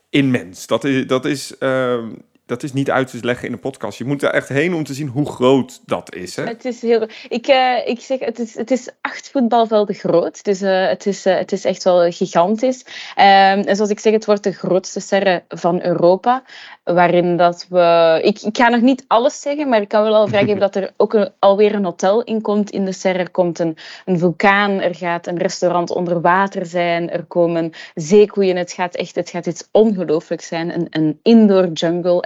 [0.09, 0.67] immens.
[0.67, 2.03] Dat is, dat is uh,
[2.45, 3.97] dat is niet uit te leggen in een podcast.
[3.97, 6.35] Je moet er echt heen om te zien hoe groot dat is.
[6.35, 6.43] Hè?
[6.43, 7.07] Het is heel.
[7.29, 10.43] Ik, uh, ik zeg, het is, het is acht voetbalvelden groot.
[10.43, 12.85] Dus uh, het, is, uh, het is echt wel gigantisch.
[13.17, 13.23] Um,
[13.61, 16.43] en zoals ik zeg, het wordt de grootste serre van Europa.
[16.83, 18.19] Waarin dat we.
[18.23, 20.93] Ik, ik ga nog niet alles zeggen, maar ik kan wel al vrijgeven dat er
[20.97, 23.19] ook een, alweer een hotel in komt in de serre.
[23.19, 28.55] Er komt een, een vulkaan, er gaat een restaurant onder water zijn, er komen zeekoeien.
[28.55, 30.73] Het gaat echt het gaat iets ongelooflijks zijn.
[30.73, 32.21] Een, een indoor jungle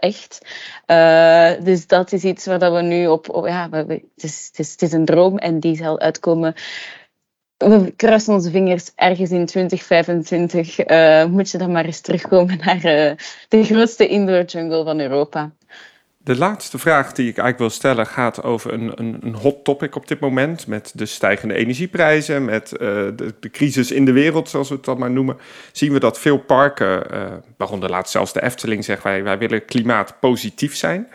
[0.87, 3.41] Uh, dus dat is iets waar we nu op...
[3.45, 6.55] ja, het, is, het, is, het is een droom en die zal uitkomen
[7.67, 10.89] we kruisen onze vingers ergens in 2025.
[10.89, 13.11] Uh, moet je dan maar eens terugkomen naar uh,
[13.47, 15.51] de grootste indoor jungle van Europa.
[16.23, 19.95] De laatste vraag die ik eigenlijk wil stellen gaat over een, een, een hot topic
[19.95, 20.67] op dit moment.
[20.67, 24.85] Met de stijgende energieprijzen, met uh, de, de, crisis in de wereld, zoals we het
[24.85, 25.37] dan maar noemen.
[25.71, 27.23] Zien we dat veel parken, uh,
[27.57, 31.07] waaronder laatst zelfs de Efteling, zegt wij, wij willen klimaatpositief zijn.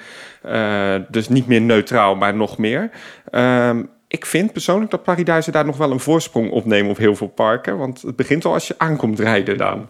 [0.46, 2.90] Uh, dus niet meer neutraal, maar nog meer.
[3.30, 7.16] Ehm, ik vind persoonlijk dat Paradise daar nog wel een voorsprong op nemen op heel
[7.16, 7.78] veel parken.
[7.78, 9.88] Want het begint al als je aankomt rijden dan.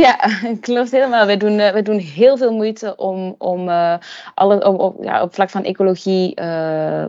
[0.00, 0.16] Ja,
[0.60, 1.26] klopt helemaal.
[1.26, 3.96] We doen, uh, we doen heel veel moeite om, om, uh,
[4.34, 7.04] alle, om, op, ja, op vlak van ecologie uh,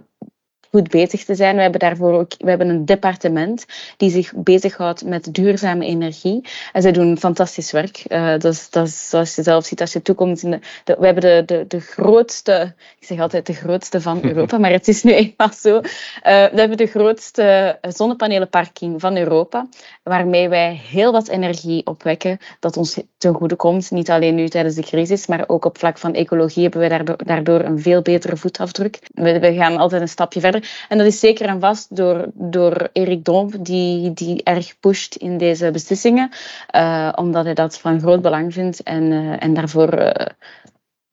[0.75, 1.55] goed bezig te zijn.
[1.55, 3.65] We hebben daarvoor ook we hebben een departement
[3.97, 6.47] die zich bezighoudt met duurzame energie.
[6.73, 8.03] En zij doen fantastisch werk.
[8.07, 10.43] Uh, dat, is, dat is, zoals je zelf ziet als je toekomt.
[10.43, 14.23] In de, de, we hebben de, de, de grootste, ik zeg altijd de grootste van
[14.29, 15.75] Europa, maar het is nu eenmaal zo.
[15.75, 15.81] Uh,
[16.23, 19.67] we hebben de grootste zonnepanelenparking van Europa,
[20.03, 23.91] waarmee wij heel wat energie opwekken dat ons ten goede komt.
[23.91, 27.17] Niet alleen nu tijdens de crisis, maar ook op vlak van ecologie hebben we daardoor,
[27.25, 28.99] daardoor een veel betere voetafdruk.
[29.13, 30.64] We, we gaan altijd een stapje verder.
[30.89, 35.37] En dat is zeker en vast door, door Erik Domp, die, die erg pusht in
[35.37, 36.31] deze beslissingen,
[36.75, 40.09] uh, omdat hij dat van groot belang vindt en, uh, en daarvoor, uh,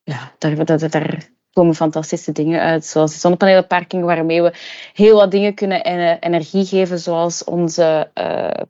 [0.02, 4.52] ja, daar, dat, daar komen fantastische dingen uit, zoals de zonnepanelenparking, waarmee we
[4.92, 5.82] heel wat dingen kunnen
[6.20, 8.10] energie geven, zoals onze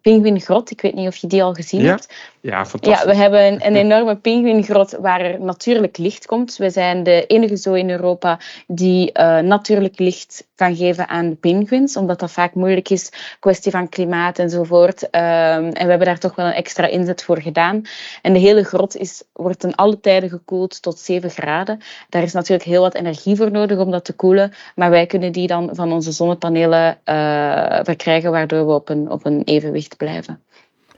[0.01, 0.71] pinguïngrot.
[0.71, 1.89] Ik weet niet of je die al gezien ja?
[1.89, 2.32] hebt.
[2.43, 3.03] Ja, fantastisch.
[3.03, 6.57] Ja, we hebben een, een enorme pinguïngrot waar er natuurlijk licht komt.
[6.57, 11.35] We zijn de enige zo in Europa die uh, natuurlijk licht kan geven aan de
[11.35, 15.03] pinguïns, omdat dat vaak moeilijk is, kwestie van klimaat enzovoort.
[15.03, 17.83] Um, en we hebben daar toch wel een extra inzet voor gedaan.
[18.23, 21.81] En de hele grot is, wordt ten alle tijden gekoeld tot 7 graden.
[22.09, 25.33] Daar is natuurlijk heel wat energie voor nodig om dat te koelen, maar wij kunnen
[25.33, 30.43] die dan van onze zonnepanelen uh, verkrijgen, waardoor we op een, op een evenwicht blijven.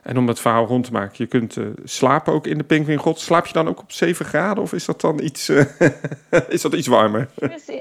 [0.05, 3.19] En om het verhaal rond te maken, je kunt uh, slapen ook in de Pinguïngrot.
[3.19, 5.63] Slaap je dan ook op 7 graden of is dat dan iets, uh,
[6.49, 7.27] is dat iets warmer?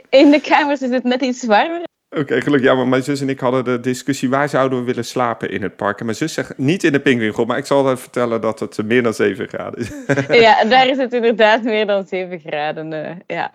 [0.09, 1.83] In de kamers is het net iets warmer.
[2.11, 2.69] Oké, okay, gelukkig.
[2.69, 4.31] Ja, maar mijn zus en ik hadden de discussie...
[4.31, 5.99] waar zouden we willen slapen in het park?
[5.99, 7.47] En mijn zus zegt niet in de Pinguïngrot...
[7.47, 9.91] maar ik zal haar vertellen dat het meer dan 7 graden is.
[10.41, 13.51] ja, daar is het inderdaad meer dan 7 graden, uh, ja.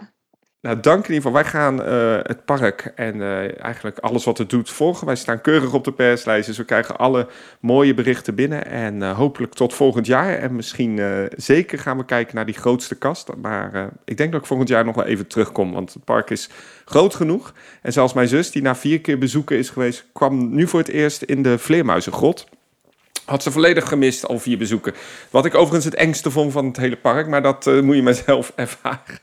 [0.61, 1.41] Nou, dank in ieder geval.
[1.41, 5.05] Wij gaan uh, het park en uh, eigenlijk alles wat het doet volgen.
[5.05, 7.27] Wij staan keurig op de perslijst, dus we krijgen alle
[7.59, 8.65] mooie berichten binnen.
[8.65, 10.33] En uh, hopelijk tot volgend jaar.
[10.33, 13.35] En misschien zeker gaan we kijken naar die grootste kast.
[13.35, 16.49] Maar ik denk dat ik volgend jaar nog wel even terugkom, want het park is
[16.85, 17.53] groot genoeg.
[17.81, 20.89] En zelfs mijn zus, die na vier keer bezoeken is geweest, kwam nu voor het
[20.89, 22.45] eerst in de Vleermuizengrot.
[23.29, 24.93] Had ze volledig gemist, al vier bezoeken.
[25.29, 28.01] Wat ik overigens het engste vond van het hele park, maar dat uh, moet je
[28.01, 29.19] maar zelf ervaren.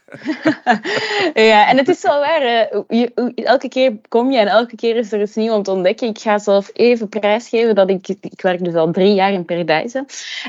[1.50, 2.42] ja, en het is wel waar.
[2.42, 5.70] Uh, je, elke keer kom je en elke keer is er iets nieuws om te
[5.70, 6.08] ontdekken.
[6.08, 10.04] Ik ga zelf even prijsgeven dat ik, ik werk dus al drie jaar in Paradise.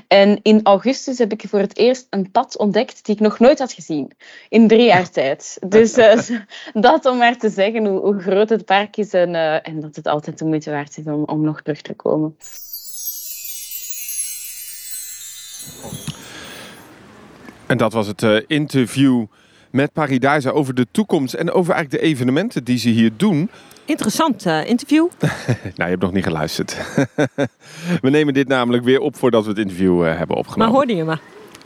[0.07, 3.59] En in augustus heb ik voor het eerst een pad ontdekt die ik nog nooit
[3.59, 4.11] had gezien.
[4.49, 5.57] In drie jaar tijd.
[5.67, 6.19] Dus uh,
[6.73, 10.07] dat om maar te zeggen hoe, hoe groot het park is en, en dat het
[10.07, 12.35] altijd de moeite waard is om, om nog terug te komen.
[17.65, 19.25] En dat was het uh, interview
[19.71, 23.49] met Paradise over de toekomst en over eigenlijk de evenementen die ze hier doen.
[23.85, 25.07] Interessant uh, interview.
[25.19, 26.77] nou, je hebt nog niet geluisterd.
[28.01, 30.65] we nemen dit namelijk weer op voordat we het interview uh, hebben opgenomen.
[30.65, 31.17] Maar hoorde je me?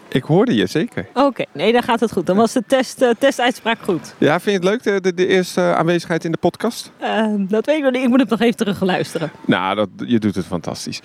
[0.10, 1.06] Ik hoorde je zeker.
[1.14, 1.46] Oké, okay.
[1.52, 2.26] nee, dan gaat het goed.
[2.26, 4.16] Dan was de test, uh, testuitspraak goed.
[4.18, 6.92] Ja, vind je het leuk, de, de, de eerste aanwezigheid in de podcast?
[7.38, 8.04] dat weet ik nog niet.
[8.04, 9.32] Ik moet het nog even terug luisteren.
[9.46, 11.02] Nou, dat, je doet het fantastisch.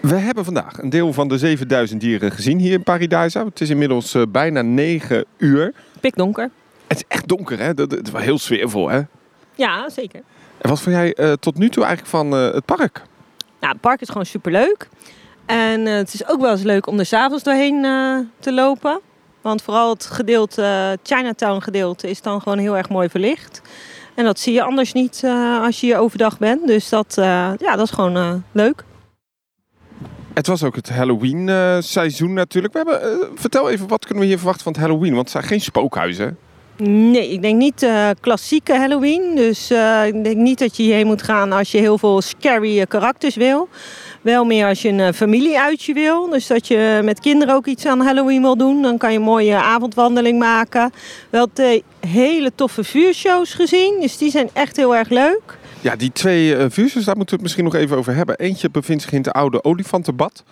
[0.00, 3.38] We hebben vandaag een deel van de 7000 dieren gezien hier in Paradise.
[3.38, 5.72] Het is inmiddels uh, bijna 9 uur.
[6.00, 6.50] Pikdonker.
[6.86, 7.66] Het is echt donker, hè?
[7.66, 9.00] Het is wel heel sfeervol, hè?
[9.54, 10.20] Ja, zeker.
[10.58, 13.02] En wat vond jij uh, tot nu toe eigenlijk van uh, het park?
[13.60, 14.88] Nou, het park is gewoon superleuk.
[15.46, 17.82] En het is ook wel eens leuk om er s'avonds doorheen
[18.38, 19.00] te lopen.
[19.40, 23.60] Want vooral het gedeelte, Chinatown gedeelte, is dan gewoon heel erg mooi verlicht.
[24.14, 25.24] En dat zie je anders niet
[25.62, 26.66] als je hier overdag bent.
[26.66, 28.84] Dus dat, ja, dat is gewoon leuk.
[30.40, 32.72] Het was ook het Halloween uh, seizoen natuurlijk.
[32.72, 35.14] We hebben, uh, vertel even, wat kunnen we hier verwachten van het Halloween?
[35.14, 36.38] Want het zijn geen spookhuizen.
[36.76, 39.34] Nee, ik denk niet uh, klassieke Halloween.
[39.34, 39.70] Dus
[40.06, 43.68] ik denk niet dat je hierheen moet gaan als je heel veel scary karakters wil.
[44.20, 46.28] Wel meer als je een familieuitje wil.
[46.28, 48.82] Dus dat je met kinderen ook iets aan Halloween wil doen.
[48.82, 50.92] Dan kan je een mooie avondwandeling maken.
[51.30, 53.96] Wel twee hele toffe vuurshows gezien.
[54.00, 55.58] Dus die zijn echt heel erg leuk.
[55.80, 58.38] Ja, die twee uh, vuurshows, daar moeten we het misschien nog even over hebben.
[58.38, 60.42] Eentje bevindt zich in het oude olifantenbad.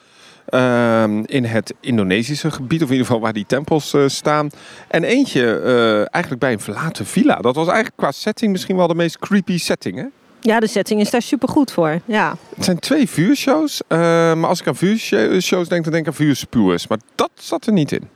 [0.51, 4.51] Uh, in het Indonesische gebied, of in ieder geval waar die tempels uh, staan.
[4.89, 7.37] En eentje uh, eigenlijk bij een verlaten villa.
[7.37, 10.05] Dat was eigenlijk qua setting misschien wel de meest creepy setting, hè?
[10.41, 12.01] Ja, de setting is daar super goed voor.
[12.05, 12.37] Ja.
[12.55, 13.83] Het zijn twee vuurshows.
[13.89, 16.87] maar als ik aan vuurshows denk, dan denk ik aan vuurspuwers.
[16.87, 18.09] Maar dat zat er niet in.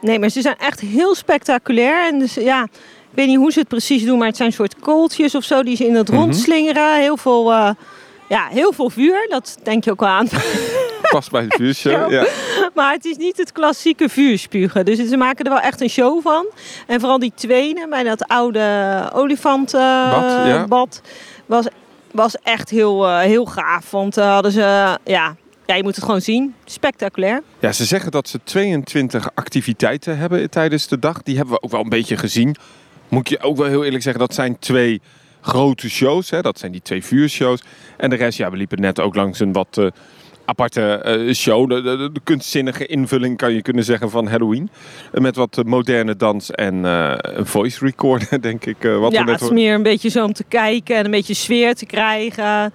[0.00, 2.06] Nee, maar ze zijn echt heel spectaculair.
[2.06, 2.68] En dus ja,
[3.10, 5.62] ik weet niet hoe ze het precies doen, maar het zijn soort kooltjes of zo
[5.62, 7.00] die ze in het rond slingeren.
[7.00, 7.70] Heel veel, uh,
[8.28, 10.28] ja, heel veel vuur, dat denk je ook wel aan.
[11.10, 12.26] Pas bij het vuurshow, ja.
[12.74, 14.84] Maar het is niet het klassieke vuurspugen.
[14.84, 16.46] Dus ze maken er wel echt een show van.
[16.86, 21.10] En vooral die tweede bij dat oude olifantenbad Bad, ja.
[21.46, 21.66] was,
[22.10, 23.90] was echt heel, eh, heel gaaf.
[23.90, 24.60] Want hadden ze,
[25.04, 25.36] ja,
[25.70, 26.54] ja, je moet het gewoon zien.
[26.64, 27.42] Spectaculair.
[27.58, 31.22] Ja, ze zeggen dat ze 22 activiteiten hebben tijdens de dag.
[31.22, 32.56] Die hebben we ook wel een beetje gezien.
[33.10, 35.00] Moet je ook wel heel eerlijk zeggen, dat zijn twee
[35.40, 36.30] grote shows.
[36.30, 36.40] Hè?
[36.40, 37.60] Dat zijn die twee vuurshows.
[37.96, 39.86] En de rest, ja, we liepen net ook langs een wat uh,
[40.44, 41.70] aparte uh, show.
[41.70, 44.70] De, de, de, kunstzinnige invulling kan je kunnen zeggen van Halloween.
[45.12, 48.76] Uh, met wat moderne dans en een voice recorder, denk ik.
[48.82, 51.10] wat ja, we net het is meer een beetje zo om te kijken en een
[51.10, 52.72] beetje sfeer te krijgen.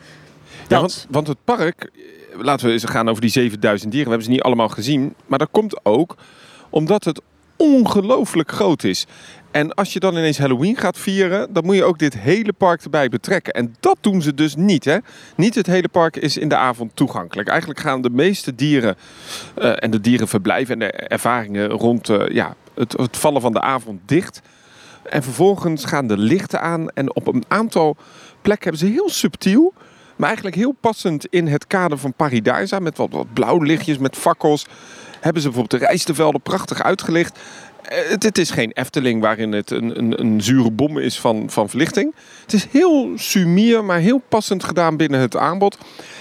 [0.67, 1.91] Ja, want, want het park,
[2.37, 4.09] laten we eens gaan over die 7000 dieren.
[4.09, 5.15] We hebben ze niet allemaal gezien.
[5.25, 6.15] Maar dat komt ook
[6.69, 7.21] omdat het
[7.57, 9.05] ongelooflijk groot is.
[9.51, 12.83] En als je dan ineens Halloween gaat vieren, dan moet je ook dit hele park
[12.83, 13.53] erbij betrekken.
[13.53, 14.85] En dat doen ze dus niet.
[14.85, 14.97] Hè?
[15.35, 17.47] Niet het hele park is in de avond toegankelijk.
[17.49, 18.95] Eigenlijk gaan de meeste dieren
[19.57, 23.61] uh, en de dierenverblijven en de ervaringen rond uh, ja, het, het vallen van de
[23.61, 24.41] avond dicht.
[25.03, 26.89] En vervolgens gaan de lichten aan.
[26.89, 27.95] En op een aantal
[28.41, 29.73] plekken hebben ze heel subtiel,
[30.15, 32.79] maar eigenlijk heel passend in het kader van Paradisa.
[32.79, 34.65] Met wat, wat blauw lichtjes, met fakkels.
[35.25, 37.39] Hebben ze bijvoorbeeld de rijstevelden prachtig uitgelicht.
[37.81, 41.69] Het, het, is geen Efteling waarin het een, een, een, zure bom is van, van
[41.69, 42.15] verlichting.
[42.41, 45.77] Het is heel sumier, maar heel passend gedaan binnen het aanbod.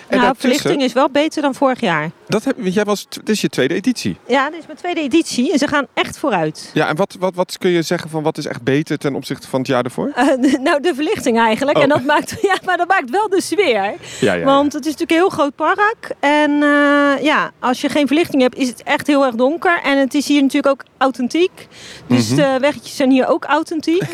[0.09, 2.11] En nou, verlichting is wel beter dan vorig jaar.
[2.29, 4.17] Dat heb, jij was, dit is je tweede editie.
[4.27, 6.71] Ja, dit is mijn tweede editie en ze gaan echt vooruit.
[6.75, 9.49] Ja, en wat, wat, wat kun je zeggen van wat is echt beter ten opzichte
[9.49, 10.13] van het jaar ervoor?
[10.19, 11.77] Uh, nou, de verlichting eigenlijk.
[11.77, 11.83] Oh.
[11.83, 13.95] En dat maakt, ja, maar dat maakt wel de sfeer.
[14.21, 16.15] Ja, ja, Want het is natuurlijk een heel groot park.
[16.21, 19.81] En uh, ja, als je geen verlichting hebt, is het echt heel erg donker.
[19.83, 21.69] En het is hier natuurlijk ook authentiek.
[22.07, 22.37] Dus Mhm.
[22.37, 24.01] de weggetjes zijn hier ook authentiek.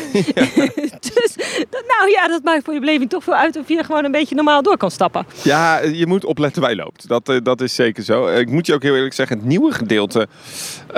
[1.13, 1.35] dus
[1.69, 4.11] dat, nou ja, dat maakt voor je beleving toch veel uit of je gewoon een
[4.11, 5.25] beetje normaal door kan stappen.
[5.43, 7.07] Ja, je moet opletten waar je loopt.
[7.07, 8.27] Dat, uh, dat is zeker zo.
[8.27, 10.27] Ik moet je ook heel eerlijk zeggen, het nieuwe gedeelte
[10.89, 10.95] uh,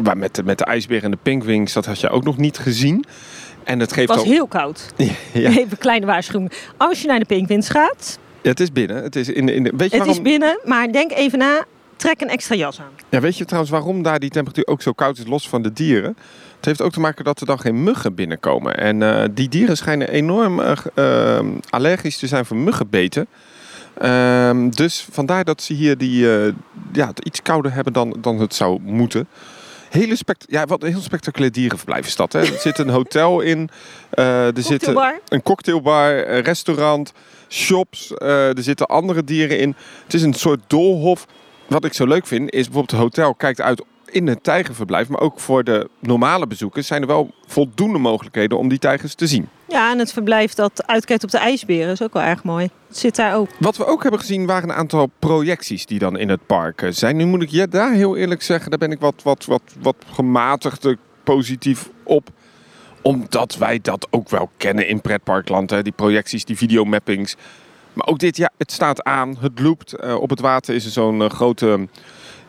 [0.00, 3.04] waar met, met de ijsbeer en de pinkwings, dat had je ook nog niet gezien.
[3.64, 4.32] En het geeft Het was al...
[4.32, 4.86] heel koud.
[5.32, 5.48] Ja.
[5.50, 6.52] Even een kleine waarschuwing.
[6.76, 9.02] Als je naar de Pinkwins gaat, Ja, het is binnen.
[9.02, 11.38] Het is, in, de- in de, weet, je het waarom, is binnen, maar denk even
[11.38, 11.64] na.
[11.96, 12.90] Trek een extra jas aan.
[13.08, 15.72] ja, weet je trouwens waarom daar die temperatuur ook zo koud is, los van de
[15.72, 16.16] dieren?
[16.56, 18.76] Het heeft ook te maken dat er dan geen muggen binnenkomen.
[18.78, 23.26] En eh, die dieren schijnen enorm eh, eh, allergisch te zijn voor muggenbeten.
[24.04, 26.52] Ehm, dus vandaar dat ze hier die, eh,
[26.92, 29.28] ja, het iets kouder hebben dan, dan het zou moeten.
[29.90, 32.32] Hele spect ja, wat een heel spectaculair dierenverblijf is dat.
[32.32, 32.38] Hè?
[32.40, 33.68] Er zit een hotel in.
[34.10, 34.86] eh, er zit
[35.28, 37.12] een cocktailbar, een restaurant,
[37.48, 38.14] shops.
[38.14, 39.74] eh, er zitten andere dieren in.
[40.04, 41.26] Het is een soort doolhof.
[41.66, 45.08] Wat ik zo leuk vind is bijvoorbeeld het hotel kijkt uit in het tijgerverblijf.
[45.08, 49.26] Maar ook voor de normale bezoekers zijn er wel voldoende mogelijkheden om die tijgers te
[49.26, 49.48] zien.
[49.68, 52.68] Ja, en het verblijf dat uitkijkt op de ijsberen is ook wel erg mooi.
[52.88, 53.48] Het zit daar ook.
[53.58, 56.90] Wat we ook hebben gezien waren een aantal projecties die dan in het park eh,
[56.90, 57.16] zijn.
[57.16, 59.96] Nu moet ik je daar heel eerlijk zeggen, daar ben ik wat, wat, wat, wat
[60.12, 60.86] gematigd
[61.24, 62.28] positief op.
[63.02, 65.70] Omdat wij dat ook wel kennen in pretparkland.
[65.70, 65.82] Hè?
[65.82, 67.36] Die projecties, die videomappings.
[67.92, 69.92] Maar ook dit, ja, het staat aan, het loopt.
[69.92, 71.88] Eh, op het water is er zo'n eh, grote,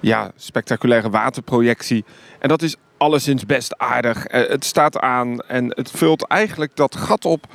[0.06, 2.06] ja, spectaculaire waterprojectie.
[2.40, 4.26] En dat is alleszins best aardig.
[4.26, 7.48] Eh, het staat aan en het vult eigenlijk dat gat op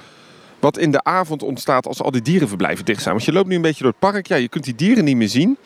[0.59, 3.15] wat in de avond ontstaat als al die dierenverblijven dicht zijn.
[3.15, 5.17] Want je loopt nu een beetje door het park, ja, je kunt die dieren niet
[5.17, 5.57] meer zien.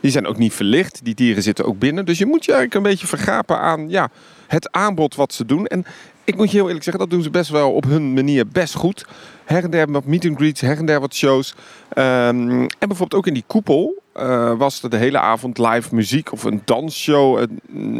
[0.00, 2.04] Die zijn ook niet verlicht, die dieren zitten ook binnen.
[2.04, 4.10] Dus je moet je eigenlijk een beetje vergapen aan ja,
[4.46, 5.66] het aanbod wat ze doen.
[5.66, 5.84] En
[6.26, 8.74] ik moet je heel eerlijk zeggen, dat doen ze best wel op hun manier best
[8.74, 9.06] goed.
[9.44, 11.54] Her en der wat meet and greets, her en der wat shows.
[11.88, 16.32] Ehm, en bijvoorbeeld ook in die koepel uh, was er de hele avond live muziek
[16.32, 17.38] of een dansshow.
[17.38, 17.44] Uh,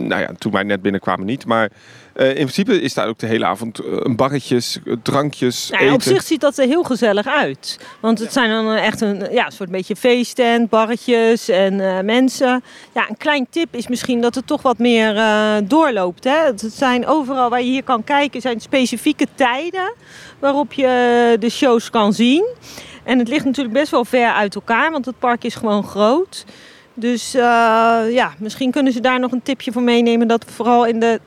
[0.09, 1.47] nou ja, toen wij net binnenkwamen niet.
[1.47, 1.71] Maar
[2.17, 6.41] in principe is daar ook de hele avond een barretjes, drankjes, nou Op zich ziet
[6.41, 7.79] dat er heel gezellig uit.
[8.01, 12.63] Want het zijn dan echt een ja, soort beetje feesttent, barretjes en mensen.
[12.95, 15.15] Ja, een klein tip is misschien dat het toch wat meer
[15.65, 16.25] doorloopt.
[16.25, 16.37] Hè?
[16.45, 19.93] Het zijn overal waar je hier kan kijken, zijn specifieke tijden
[20.39, 22.45] waarop je de shows kan zien.
[23.05, 26.45] En het ligt natuurlijk best wel ver uit elkaar, want het park is gewoon groot.
[26.95, 27.43] Dus uh,
[28.11, 30.29] ja, misschien kunnen ze daar nog een tipje voor meenemen.
[30.29, 31.21] Dat vooral in de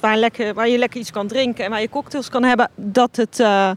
[0.00, 3.16] waar, lekker, waar je lekker iets kan drinken en waar je cocktails kan hebben, dat
[3.16, 3.70] het uh,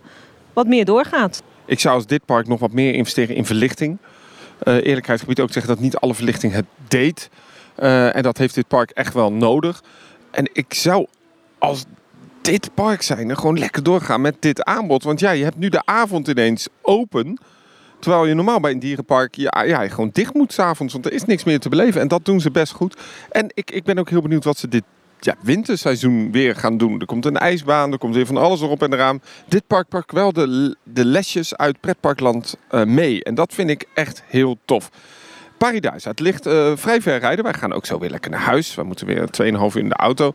[0.54, 1.44] wat meer doorgaat.
[1.66, 3.98] Ik zou als dit park nog wat meer investeren in verlichting.
[4.64, 7.30] Uh, eerlijkheidsgebied ook zeggen dat niet alle verlichting het deed.
[7.80, 9.84] Uh, en dat heeft dit park echt wel nodig.
[10.32, 11.06] En ik zou
[11.58, 11.86] als
[12.42, 15.04] dit park zijn gewoon lekker doorgaan met dit aanbod.
[15.04, 17.40] Want ja, je hebt nu de avond ineens open.
[18.00, 20.94] Terwijl je normaal bij een dierenpark ja, ja, gewoon dicht moet s'avonds.
[20.94, 22.02] Want er is niks meer te beleven.
[22.02, 22.96] En dat doen ze best goed.
[23.30, 24.84] En ik, ik ben ook heel benieuwd wat ze dit
[25.20, 27.00] ja, winterseizoen weer gaan doen.
[27.00, 29.22] Er komt een ijsbaan, er komt weer van alles erop en eraan.
[29.48, 33.24] Dit park pakt wel de, de lesjes uit pretparkland uh, mee.
[33.24, 34.90] En dat vind ik echt heel tof.
[35.58, 36.10] Paradise.
[36.10, 37.44] Het ligt uh, vrij ver rijden.
[37.44, 38.76] Wij gaan ook zo weer lekker naar huis.
[38.76, 40.34] We moeten weer 2,5 uur in de auto.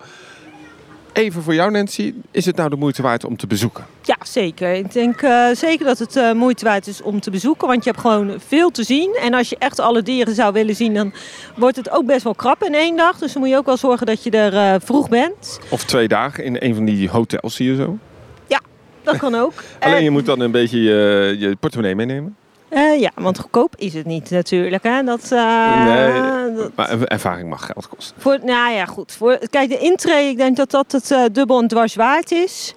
[1.13, 2.15] Even voor jou, Nancy.
[2.31, 3.85] Is het nou de moeite waard om te bezoeken?
[4.03, 4.73] Ja, zeker.
[4.75, 7.69] Ik denk uh, zeker dat het uh, moeite waard is om te bezoeken.
[7.69, 9.19] Want je hebt gewoon veel te zien.
[9.21, 11.13] En als je echt alle dieren zou willen zien, dan
[11.57, 13.19] wordt het ook best wel krap in één dag.
[13.19, 15.61] Dus dan moet je ook wel zorgen dat je er uh, vroeg bent.
[15.69, 17.99] Of twee dagen in een van die hotels hier zo.
[18.47, 18.61] Ja,
[19.03, 19.53] dat kan ook.
[19.81, 22.37] Alleen je moet dan een beetje je, je portemonnee meenemen.
[22.71, 24.83] Uh, ja, want goedkoop is het niet natuurlijk.
[24.83, 25.03] Hè?
[25.03, 26.71] Dat, uh, nee, dat...
[26.75, 28.17] maar ervaring mag geld kosten.
[28.21, 29.13] Voor, nou ja, goed.
[29.13, 32.75] Voor, kijk, de intree, ik denk dat dat het uh, dubbel en dwars waard is.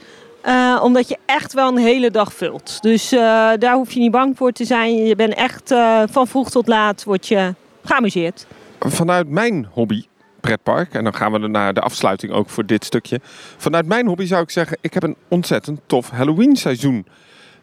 [0.82, 2.82] omdat je echt wel een hele dag vult.
[2.82, 3.10] Dus
[3.60, 5.06] daar hoef je niet bang voor te zijn.
[5.06, 5.74] Je bent echt
[6.12, 8.46] van vroeg tot laat word je geamuseerd.
[8.80, 10.06] Vanuit mijn hobby,
[10.40, 10.94] pretpark.
[10.94, 13.20] En dan gaan we naar de afsluiting ook voor dit stukje.
[13.58, 17.06] Vanuit mijn hobby zou ik zeggen, ik heb een ontzettend tof Halloween seizoen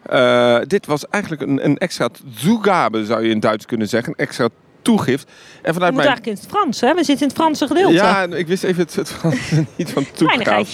[0.09, 2.09] uh, dit was eigenlijk een, een extra
[2.41, 4.13] toegabe, zou je in Duits kunnen zeggen.
[4.17, 4.49] Een extra
[4.81, 5.31] toegift.
[5.61, 6.07] En vanuit mijn...
[6.07, 6.93] eigenlijk in het Frans, hè?
[6.93, 7.93] We zitten in het Franse gedeelte.
[7.93, 10.65] Ja, ik wist even het, het Frans niet van toegabe.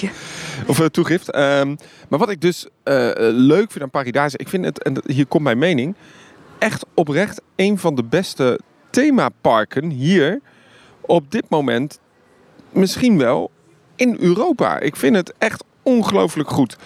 [0.67, 1.35] Of uh, toegift.
[1.35, 1.77] Um,
[2.09, 5.43] maar wat ik dus uh, leuk vind aan Paradise, ik vind het, en hier komt
[5.43, 5.95] mijn mening,
[6.59, 8.59] echt oprecht een van de beste
[8.89, 10.39] themaparken hier
[11.01, 11.99] op dit moment
[12.71, 13.51] misschien wel
[13.95, 14.79] in Europa.
[14.79, 16.77] Ik vind het echt ongelooflijk goed.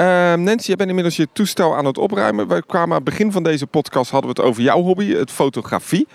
[0.00, 2.48] Uh, Nancy, je bent inmiddels je toestel aan het opruimen.
[2.48, 5.30] We kwamen aan het begin van deze podcast hadden we het over jouw hobby, het
[5.30, 6.06] fotografie.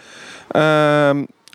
[0.51, 1.09] Uh,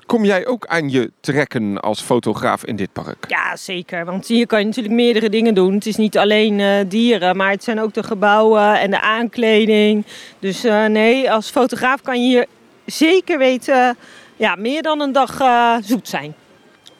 [0.06, 3.24] kom jij ook aan je trekken als fotograaf in dit park?
[3.28, 4.04] Ja, zeker.
[4.04, 5.74] Want hier kan je natuurlijk meerdere dingen doen.
[5.74, 10.06] Het is niet alleen uh, dieren, maar het zijn ook de gebouwen en de aankleding.
[10.38, 12.46] Dus uh, nee, als fotograaf kan je hier
[12.84, 13.96] zeker weten
[14.36, 15.36] ja, meer dan een dag
[15.84, 16.34] zoet zijn.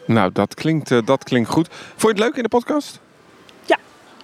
[0.05, 1.69] Nou, dat klinkt, dat klinkt goed.
[1.71, 3.01] Vond je het leuk in de podcast?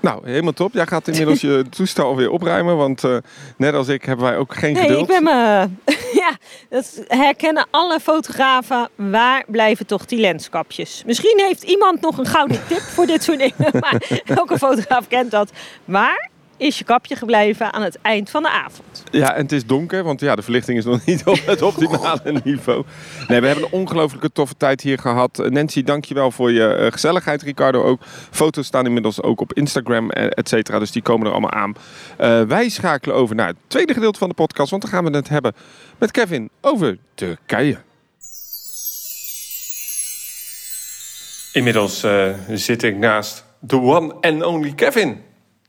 [0.05, 0.73] Nou, helemaal top.
[0.73, 3.17] Jij gaat inmiddels je toestel alweer opruimen, want uh,
[3.57, 5.09] net als ik hebben wij ook geen nee, geduld.
[5.09, 5.69] Nee, ik ben me...
[6.23, 6.37] ja,
[6.69, 8.89] dat herkennen alle fotografen.
[8.95, 11.03] Waar blijven toch die lenskapjes?
[11.07, 15.31] Misschien heeft iemand nog een gouden tip voor dit soort dingen, maar elke fotograaf kent
[15.31, 15.51] dat.
[15.85, 19.03] Waar is je kapje gebleven aan het eind van de avond.
[19.11, 22.41] Ja, en het is donker, want ja, de verlichting is nog niet op het optimale
[22.45, 22.85] niveau.
[23.29, 25.43] Nee, we hebben een ongelooflijke toffe tijd hier gehad.
[25.49, 27.43] Nancy, dankjewel voor je eh, gezelligheid.
[27.43, 28.01] Ricardo ook.
[28.31, 30.79] Foto's staan inmiddels ook op Instagram, eh, et cetera.
[30.79, 31.75] Dus die komen er allemaal aan.
[32.21, 35.17] Uh, wij schakelen over naar het tweede gedeelte van de podcast, want dan gaan we
[35.17, 35.55] het hebben
[35.99, 37.79] met Kevin over Turkije.
[41.53, 45.23] Inmiddels uh, zit ik naast the one and only Kevin.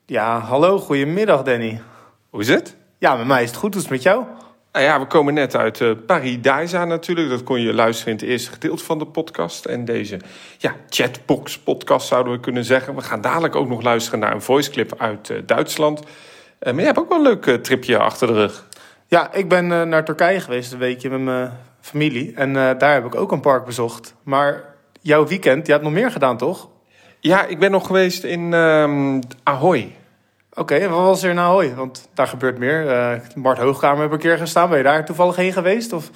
[0.08, 1.82] Ja, hallo, goedemiddag Danny.
[2.30, 2.76] Hoe is het?
[2.98, 3.74] Ja, met mij is het goed.
[3.74, 4.24] Hoe is het met jou?
[4.72, 7.30] Nou ja, we komen net uit uh, natuurlijk.
[7.30, 9.66] Dat kon je luisteren in het eerste gedeelte van de podcast.
[9.66, 10.20] En deze
[10.58, 12.96] ja, chatbox podcast zouden we kunnen zeggen.
[12.96, 16.00] We gaan dadelijk ook nog luisteren naar een voiceclip uit uh, Duitsland.
[16.00, 16.06] Uh,
[16.60, 18.68] maar jij hebt ook wel een leuk tripje achter de rug.
[19.08, 22.34] Ja, ik ben naar Turkije geweest een weekje met mijn familie.
[22.36, 24.16] En daar heb ik ook een park bezocht.
[24.24, 24.64] Maar
[25.02, 26.70] jouw weekend, je hebt nog meer gedaan toch?
[27.26, 29.92] Ja, ik ben nog geweest in um, Ahoy.
[30.50, 31.76] Oké, okay, wat was er in Ahoy?
[31.76, 32.86] Want daar gebeurt meer.
[32.86, 34.70] Uh, Bart Hoogkamer heb ik een keer gestaan.
[34.70, 35.94] Ben je daar toevallig heen geweest?
[35.94, 36.10] Of?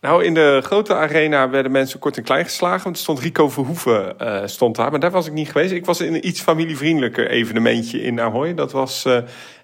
[0.00, 2.82] Nou, in de grote arena werden mensen kort en klein geslagen.
[2.82, 4.90] Want er stond Rico Verhoeven uh, stond daar.
[4.90, 5.72] Maar daar was ik niet geweest.
[5.72, 8.54] Ik was in een iets familievriendelijker evenementje in Ahoy.
[8.54, 9.18] Dat was uh,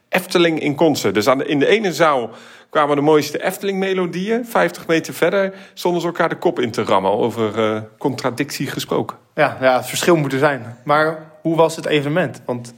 [0.09, 1.15] Efteling in concert.
[1.15, 2.31] Dus aan de, in de ene zaal
[2.71, 4.47] kwamen de mooiste Efteling-melodieën.
[4.47, 7.11] 50 meter verder stonden ze elkaar de kop in te rammen.
[7.11, 9.17] Over uh, contradictie gesproken.
[9.35, 10.77] Ja, ja, het verschil moet er zijn.
[10.85, 12.43] Maar hoe was het evenement?
[12.45, 12.75] Want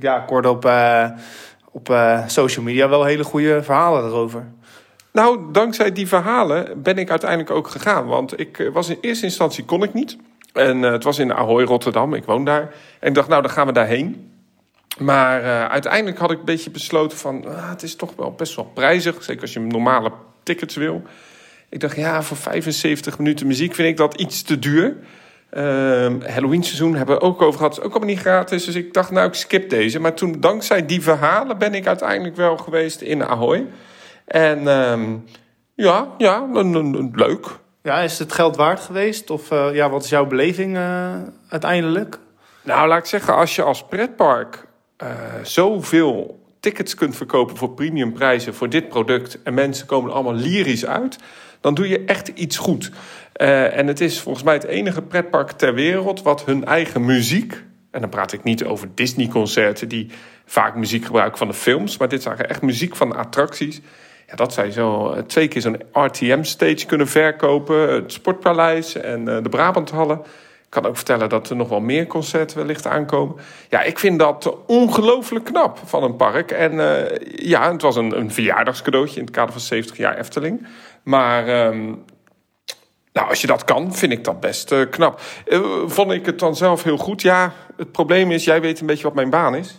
[0.00, 1.10] ja, ik hoorde op, uh,
[1.70, 4.46] op uh, social media wel hele goede verhalen erover.
[5.12, 8.06] Nou, dankzij die verhalen ben ik uiteindelijk ook gegaan.
[8.06, 10.16] Want ik was in eerste instantie kon ik niet.
[10.52, 12.14] En het was in Ahoy, Rotterdam.
[12.14, 12.74] Ik woon daar.
[13.00, 14.29] En ik dacht, nou, dan gaan we daarheen.
[15.00, 17.44] Maar uh, uiteindelijk had ik een beetje besloten van...
[17.46, 19.22] Uh, het is toch wel best wel prijzig.
[19.22, 21.02] Zeker als je normale tickets wil.
[21.68, 24.96] Ik dacht, ja, voor 75 minuten muziek vind ik dat iets te duur.
[25.52, 25.62] Uh,
[26.26, 27.78] Halloween seizoen hebben we ook over gehad.
[27.78, 28.64] Is ook allemaal niet gratis.
[28.64, 30.00] Dus ik dacht, nou, ik skip deze.
[30.00, 33.66] Maar toen, dankzij die verhalen, ben ik uiteindelijk wel geweest in Ahoy.
[34.24, 35.24] En um,
[35.74, 36.46] ja, ja,
[37.12, 37.46] leuk.
[37.82, 39.30] Ja, is het geld waard geweest?
[39.30, 41.14] Of uh, ja, wat is jouw beleving uh,
[41.48, 42.18] uiteindelijk?
[42.62, 44.66] Nou, laat ik zeggen, als je als pretpark
[45.42, 51.18] zoveel tickets kunt verkopen voor premiumprijzen voor dit product en mensen komen allemaal lyrisch uit,
[51.60, 52.90] dan doe je echt iets goed.
[53.36, 57.62] Uh, en het is volgens mij het enige pretpark ter wereld wat hun eigen muziek,
[57.90, 60.10] en dan praat ik niet over Disney-concerten die
[60.44, 63.80] vaak muziek gebruiken van de films, maar dit zijn echt muziek van de attracties.
[64.26, 69.48] Ja, dat zij zo eh, twee keer zo'n RTM-stage kunnen verkopen, het Sportpaleis en de
[69.50, 70.22] Brabanthallen.
[70.70, 73.36] Ik kan ook vertellen dat er nog wel meer concerten wellicht aankomen.
[73.68, 76.50] Ja, ik vind dat ongelooflijk knap van een park.
[76.50, 77.02] En uh,
[77.36, 80.66] ja, het was een, een verjaardagscadeautje in het kader van 70 jaar Efteling.
[81.02, 82.04] Maar um,
[83.12, 85.20] Nou, als je dat kan, vind ik dat best uh, knap.
[85.46, 87.22] Uh, vond ik het dan zelf heel goed?
[87.22, 89.78] Ja, het probleem is, jij weet een beetje wat mijn baan is.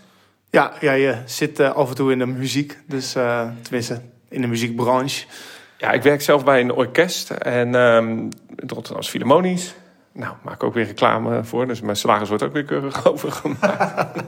[0.49, 2.77] Ja, ja je zit af en toe in de muziek.
[2.85, 3.11] Dus
[3.61, 5.25] tenminste, in de muziekbranche.
[5.77, 7.29] Ja, ik werk zelf bij een orkest.
[7.29, 9.73] En um, het Rotterdamse Philharmonisch.
[10.13, 11.67] Nou, maak ook weer reclame voor.
[11.67, 14.23] Dus mijn salaris wordt ook weer keurig overgemaakt.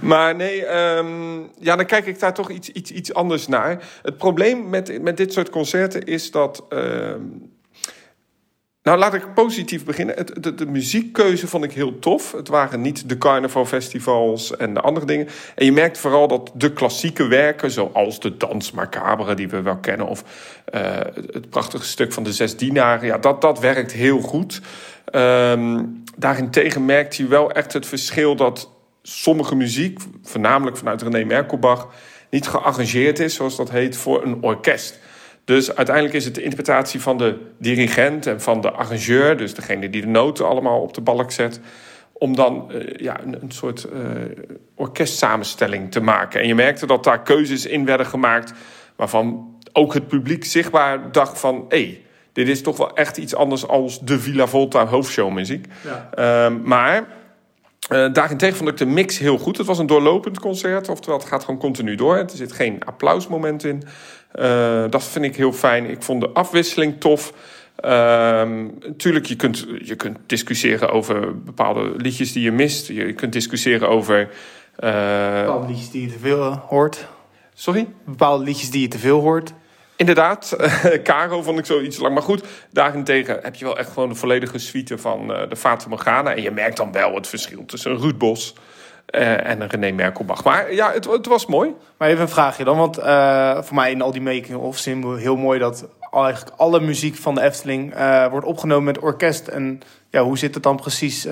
[0.00, 3.82] maar nee, um, ja, dan kijk ik daar toch iets, iets, iets anders naar.
[4.02, 6.64] Het probleem met, met dit soort concerten is dat...
[6.68, 7.14] Uh,
[8.84, 10.16] nou, laat ik positief beginnen.
[10.16, 12.32] Het, de, de, muziekkeuze vond ik heel tof.
[12.32, 15.28] Het waren niet de carnavalfestivals en de andere dingen.
[15.54, 19.76] En je merkt vooral dat de klassieke werken, zoals de Dans Macabre, die we wel
[19.76, 20.24] kennen, of
[20.74, 20.80] uh,
[21.14, 24.60] het prachtige stuk van de Zes Dienaren, ja, dat, dat werkt heel goed.
[25.16, 28.70] Um, daarentegen merkt je wel echt het verschil dat
[29.02, 31.88] sommige muziek, voornamelijk vanuit René Merkelbach,
[32.30, 35.00] niet gearrangeerd is, zoals dat heet, voor een orkest.
[35.44, 39.90] Dus uiteindelijk is het de interpretatie van de dirigent en van de arrangeur, dus degene
[39.90, 41.60] die de noten allemaal op de balk zet,
[42.12, 44.00] om dan uh, ja, een, een soort uh,
[44.74, 46.40] orkestsamenstelling te maken.
[46.40, 48.52] En je merkte dat daar keuzes in werden gemaakt
[48.96, 51.64] waarvan ook het publiek zichtbaar dacht van...
[51.68, 52.02] hé, hey,
[52.34, 55.66] dit is toch wel echt iets anders als de Villa Volta hoofdshowmuziek.
[55.84, 56.48] Ja.
[56.48, 57.06] Uh, maar
[57.90, 59.56] uh, daarentegen vond ik de mix heel goed.
[59.56, 62.16] Het was een doorlopend concert, oftewel het gaat gewoon continu door.
[62.16, 63.82] Er zit geen applausmoment in.
[64.34, 65.90] Uh, dat vind ik heel fijn.
[65.90, 67.32] Ik vond de afwisseling tof.
[67.76, 72.88] Natuurlijk, uh, je kunt, je kunt discussiëren over bepaalde liedjes die je mist.
[72.88, 74.28] Je kunt discussiëren over...
[74.76, 77.06] bepaalde liedjes die je te veel hoort.
[77.54, 77.88] Sorry?
[78.04, 79.52] Bepaalde liedjes die je te veel hoort.
[79.96, 80.56] Inderdaad,
[81.02, 82.14] Caro vond ik zoiets lang.
[82.14, 85.88] Maar goed, daarentegen heb je wel echt gewoon de volledige suite van uh, de Fata
[85.88, 86.34] Morgana.
[86.34, 88.54] En je merkt dan wel het verschil tussen Ruud Bos
[89.10, 90.44] uh, en René Merkelbach.
[90.44, 91.74] Maar ja, het, het, was mooi.
[91.96, 92.76] Maar even een vraagje dan.
[92.76, 92.96] Want
[93.66, 97.94] voor mij in al die making-of heel mooi dat eigenlijk alle muziek van de Efteling
[98.30, 99.48] wordt opgenomen met orkest.
[99.48, 99.80] En
[100.10, 101.26] ja, hoe zit het dan precies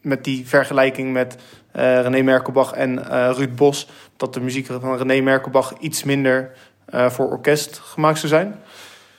[0.00, 1.36] met die vergelijking met
[1.72, 3.02] René Merkelbach en
[3.34, 3.88] Ruud Bos?
[4.16, 6.52] Dat de muziek van René Merkelbach iets minder
[6.90, 8.62] voor orkest gemaakt zou zijn?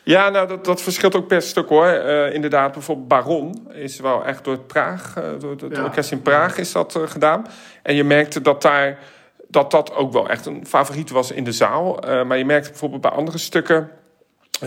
[0.03, 1.87] Ja, nou, dat, dat verschilt ook per stuk hoor.
[1.87, 5.83] Uh, inderdaad, bijvoorbeeld Baron is wel echt door het Praag, uh, door het ja.
[5.83, 7.45] orkest in Praag is dat gedaan.
[7.83, 8.99] En je merkte dat daar
[9.47, 11.99] dat dat ook wel echt een favoriet was in de zaal.
[12.25, 13.89] maar je merkte bijvoorbeeld bij andere stukken,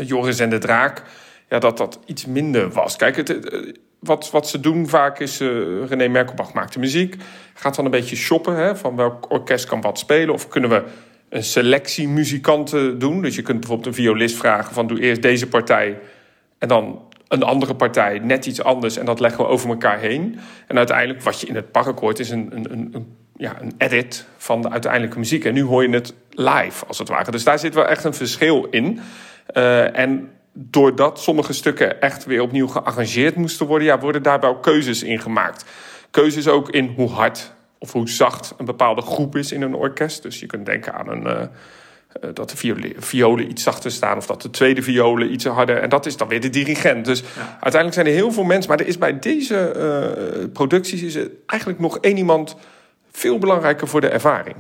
[0.01, 1.03] Joris en de Draak,
[1.49, 2.97] ja, dat dat iets minder was.
[2.97, 3.39] Kijk, het,
[3.99, 5.39] wat, wat ze doen vaak is,
[5.89, 7.17] René Merkelbach maakt de muziek,
[7.55, 10.83] gaat dan een beetje shoppen hè, van welk orkest kan wat spelen of kunnen we
[11.35, 13.23] een selectie muzikanten doen.
[13.23, 15.99] Dus je kunt bijvoorbeeld een violist vragen van doe eerst deze partij
[16.59, 20.39] en dan een andere partij net iets anders en dat leggen we over elkaar heen.
[20.67, 24.27] En uiteindelijk wat je in het park hoort is een, een, een, ja, een edit
[24.37, 25.45] van de uiteindelijke muziek.
[25.45, 27.31] En nu hoor je het live als het ware.
[27.31, 29.01] Dus daar zit wel echt een verschil in.
[29.57, 34.57] Uh, en doordat sommige stukken echt weer opnieuw gearrangeerd moesten worden, ja, worden daar wel
[34.57, 35.65] keuzes in gemaakt.
[36.11, 37.53] Keuzes ook in hoe hard
[37.85, 40.23] of hoe zacht een bepaalde groep is in een orkest.
[40.23, 41.43] Dus je kunt denken aan een, uh,
[42.35, 45.77] dat de violen, violen, iets zachter staan of dat de tweede violen iets harder.
[45.77, 47.05] En dat is dan weer de dirigent.
[47.05, 48.71] Dus uiteindelijk zijn er heel veel mensen.
[48.71, 52.57] Maar er is bij deze uh, producties is er eigenlijk nog één iemand
[53.13, 54.57] veel belangrijker voor de ervaring.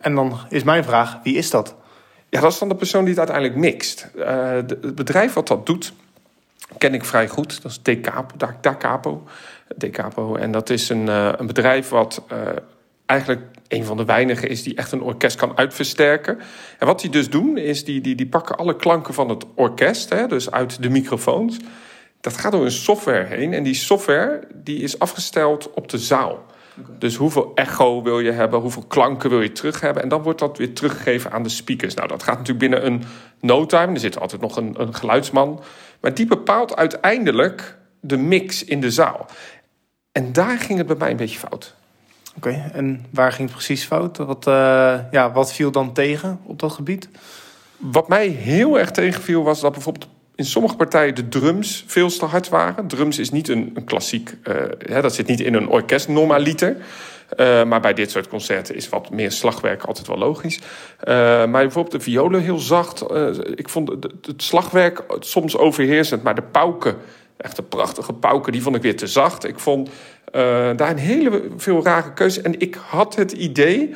[0.00, 1.74] En dan is mijn vraag, wie is dat?
[2.28, 4.08] Ja, dat is dan de persoon die het uiteindelijk mixt.
[4.16, 4.24] Uh,
[4.66, 5.92] de, het bedrijf wat dat doet,
[6.78, 7.62] ken ik vrij goed.
[7.62, 8.36] Dat is Decapo.
[8.60, 9.22] Dacapo.
[9.76, 10.36] Decapo.
[10.36, 12.38] En dat is een, uh, een bedrijf wat uh,
[13.06, 16.38] eigenlijk een van de weinigen is die echt een orkest kan uitversterken.
[16.78, 20.08] En wat die dus doen, is die, die, die pakken alle klanken van het orkest,
[20.08, 21.56] hè, dus uit de microfoons.
[22.20, 23.52] Dat gaat door een software heen.
[23.52, 26.44] En die software die is afgesteld op de zaal.
[26.80, 26.96] Okay.
[26.98, 30.02] Dus hoeveel echo wil je hebben, hoeveel klanken wil je terug hebben.
[30.02, 31.94] En dan wordt dat weer teruggegeven aan de speakers.
[31.94, 33.02] Nou, dat gaat natuurlijk binnen een
[33.40, 33.92] no time.
[33.92, 35.62] Er zit altijd nog een, een geluidsman.
[36.04, 39.26] Maar die bepaalt uiteindelijk de mix in de zaal.
[40.12, 41.74] En daar ging het bij mij een beetje fout.
[42.36, 44.16] Oké, okay, en waar ging het precies fout?
[44.16, 44.54] Wat, uh,
[45.10, 47.08] ja, wat viel dan tegen op dat gebied?
[47.76, 52.24] Wat mij heel erg tegenviel was dat bijvoorbeeld in sommige partijen de drums veel te
[52.24, 52.86] hard waren.
[52.86, 56.76] Drums is niet een, een klassiek, uh, hè, dat zit niet in een orkest normaliter.
[57.36, 60.56] Uh, maar bij dit soort concerten is wat meer slagwerk altijd wel logisch.
[60.58, 63.04] Uh, maar bijvoorbeeld de violen heel zacht.
[63.10, 66.96] Uh, ik vond het, slagwerk soms overheersend, maar de pauken
[67.36, 69.44] Echt een prachtige pauken, die vond ik weer te zacht.
[69.44, 69.90] Ik vond
[70.32, 72.42] daar een hele veel rare keuzes.
[72.42, 73.94] En ik had het idee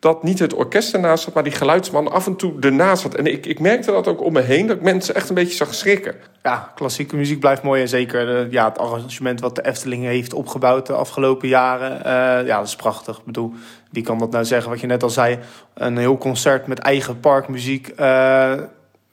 [0.00, 3.14] dat niet het orkest ernaast zat, maar die geluidsman af en toe ernaast zat.
[3.14, 5.54] En ik, ik merkte dat ook om me heen, dat ik mensen echt een beetje
[5.54, 6.14] zag schrikken.
[6.42, 7.82] Ja, klassieke muziek blijft mooi.
[7.82, 11.96] En zeker de, ja, het arrangement wat de Efteling heeft opgebouwd de afgelopen jaren.
[11.96, 13.18] Uh, ja, dat is prachtig.
[13.18, 13.52] Ik bedoel,
[13.90, 14.70] wie kan dat nou zeggen?
[14.70, 15.38] Wat je net al zei,
[15.74, 17.92] een heel concert met eigen parkmuziek.
[18.00, 18.52] Uh,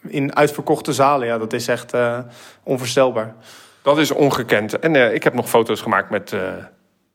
[0.08, 2.20] in uitverkochte zalen, ja, dat is echt uh,
[2.64, 3.36] onvoorstelbaar.
[3.82, 4.80] Dat is ongekend.
[4.80, 6.36] En ik heb nog foto's gemaakt met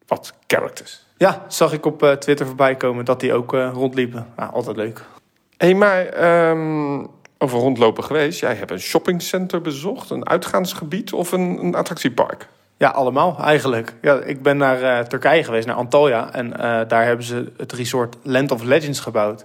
[0.06, 1.01] wat characters.
[1.22, 4.26] Ja, zag ik op Twitter voorbij komen dat die ook rondliepen.
[4.36, 5.02] Nou, altijd leuk.
[5.56, 7.08] Hé, hey, maar um,
[7.38, 8.40] over rondlopen geweest.
[8.40, 12.48] Jij hebt een shoppingcenter bezocht, een uitgaansgebied of een, een attractiepark?
[12.76, 13.94] Ja, allemaal eigenlijk.
[14.00, 16.32] Ja, ik ben naar uh, Turkije geweest, naar Antalya.
[16.32, 19.44] En uh, daar hebben ze het resort Land of Legends gebouwd.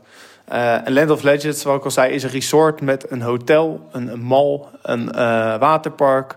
[0.52, 3.88] Uh, en Land of Legends, zoals ik al zei, is een resort met een hotel,
[3.92, 5.12] een, een mall, een
[5.60, 6.36] waterpark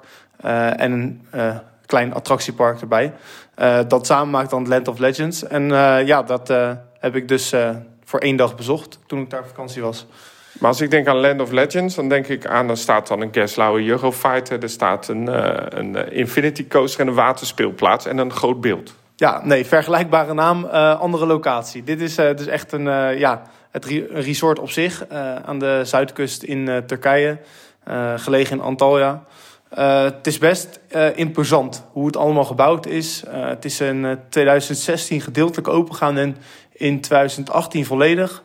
[0.76, 1.20] en een
[1.86, 3.12] klein attractiepark erbij.
[3.88, 5.46] Dat samen maakt dan Land of Legends.
[5.46, 5.68] En
[6.04, 6.48] ja, dat
[6.98, 7.54] heb ik dus
[8.04, 10.06] voor één dag bezocht toen ik daar op vakantie was.
[10.58, 12.70] Maar als ik denk aan Land of Legends, dan denk ik aan...
[12.70, 14.62] er staat dan een Gerstlauer Eurofighter...
[14.62, 18.06] er staat een, uh, een eh, Infinity Coaster en een waterspeelplaats...
[18.06, 18.94] en een groot beeld.
[19.16, 21.84] Ja, nee, vergelijkbare naam, uh, andere locatie.
[21.84, 22.84] Dit is dus echt een,
[23.18, 25.08] ja, het resort op zich...
[25.44, 27.38] aan de zuidkust in Turkije,
[28.16, 29.24] gelegen in Antalya...
[29.74, 30.80] het is best
[31.14, 33.22] imposant hoe het allemaal gebouwd is.
[33.28, 36.36] het is in 2016 gedeeltelijk opengegaan en
[36.72, 38.42] in 2018 volledig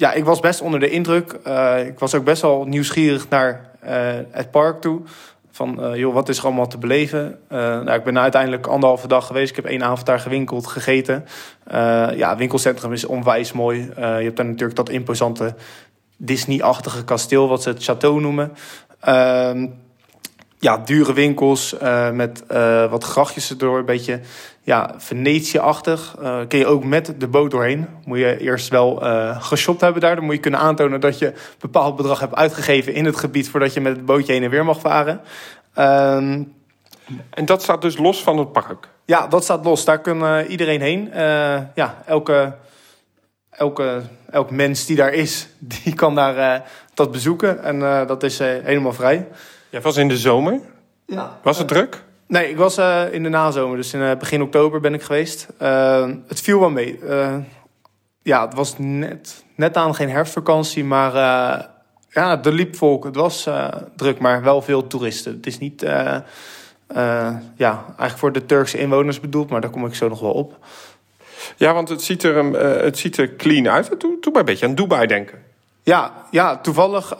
[0.00, 1.32] ja, ik was best onder de indruk.
[1.86, 3.70] Ik was ook best wel nieuwsgierig naar
[4.30, 5.00] het park toe.
[5.50, 7.38] Van, joh, wat is er allemaal te beleven?
[7.48, 9.50] nou, ik ben uiteindelijk anderhalve dag geweest.
[9.50, 11.24] Ik heb één avond daar gewinkeld, gegeten.
[12.16, 13.78] ja, winkelcentrum is onwijs mooi.
[13.96, 15.54] je hebt daar natuurlijk dat imposante
[16.16, 18.52] Disney-achtige kasteel, wat ze het château noemen.
[19.00, 19.66] Ehm,
[20.58, 21.76] ja, dure winkels
[22.12, 22.44] met
[22.90, 23.78] wat grachtjes erdoor.
[23.78, 24.20] Een beetje
[24.62, 26.16] ja, Venetië-achtig.
[26.22, 27.86] Uh, kun je ook met de boot doorheen.
[28.04, 29.02] Moet je eerst wel
[29.38, 30.14] geshopt hebben daar.
[30.14, 33.48] Dan moet je kunnen aantonen dat je een bepaald bedrag hebt uitgegeven in het gebied
[33.48, 35.20] voordat je met het bootje heen en weer mag varen.
[35.78, 36.16] Uh,
[37.30, 38.88] en dat staat dus los van het park?
[39.04, 39.84] Ja, dat staat los.
[39.84, 41.10] Daar kan iedereen heen.
[41.74, 42.54] ja, elke,
[43.60, 45.48] elke, elk mens die daar is,
[45.82, 47.62] die kan daar dat bezoeken.
[47.62, 49.28] En dat is helemaal vrij.
[49.70, 50.60] Jij was in de zomer?
[51.06, 51.38] Ja.
[51.42, 52.02] Was het druk?
[52.30, 55.46] Nee, ik was uh, in de nazomer, dus in uh, begin oktober ben ik geweest.
[55.62, 56.98] Uh, het viel wel mee.
[58.22, 61.12] ja, het was net, net aan geen herfstvakantie, maar
[62.08, 63.04] ja, er liep volk.
[63.04, 63.48] Het was
[63.96, 65.32] druk, maar wel veel toeristen.
[65.32, 65.80] Het is niet
[67.56, 70.58] ja, eigenlijk voor de Turkse inwoners bedoeld, maar daar kom ik zo nog wel op.
[71.56, 72.44] Ja, want het ziet er,
[72.84, 74.00] het ziet er clean uit.
[74.00, 75.38] Doe, doe maar een beetje aan Dubai denken.
[75.82, 77.14] Ja, ja toevallig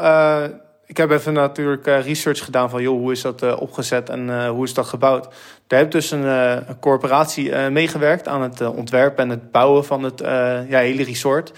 [0.91, 4.65] ik heb even natuurlijk uh, research gedaan van joh, hoe is dat opgezet en hoe
[4.65, 5.29] is dat gebouwd.
[5.67, 10.21] Daar heb dus een, een corporatie meegewerkt aan het ontwerpen en het bouwen van het
[10.69, 11.53] ja, hele resort.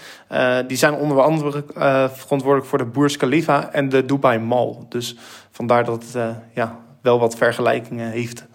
[0.67, 1.63] die zijn onder andere
[2.13, 4.75] verantwoordelijk voor de Burj Khalifa en de Dubai Mall.
[4.89, 5.15] Dus
[5.51, 8.45] vandaar dat het ja, wel wat vergelijkingen heeft.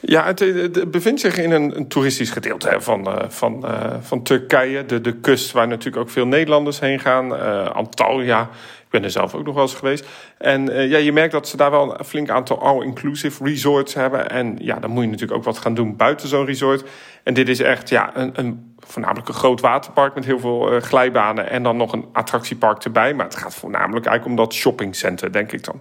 [0.00, 4.22] Ja, het, bevindt zich in een, een toeristisch gedeelte hè, van, uh, van, uh, van
[4.22, 4.86] Turkije.
[4.86, 7.32] De, de kust waar natuurlijk ook veel Nederlanders heen gaan.
[7.32, 8.50] Uh, Antalya
[8.90, 10.06] ik ben er zelf ook nog wel eens geweest.
[10.38, 14.30] En ja, je merkt dat ze daar wel een flink aantal all-inclusive resorts hebben.
[14.30, 16.84] En ja, dan moet je natuurlijk ook wat gaan doen buiten zo'n resort.
[17.22, 21.50] En dit is echt ja, een, een voornamelijk een groot waterpark met heel veel glijbanen.
[21.50, 23.14] En dan nog een attractiepark erbij.
[23.14, 25.80] Maar het gaat voornamelijk eigenlijk om dat shoppingcenter, denk ik dan.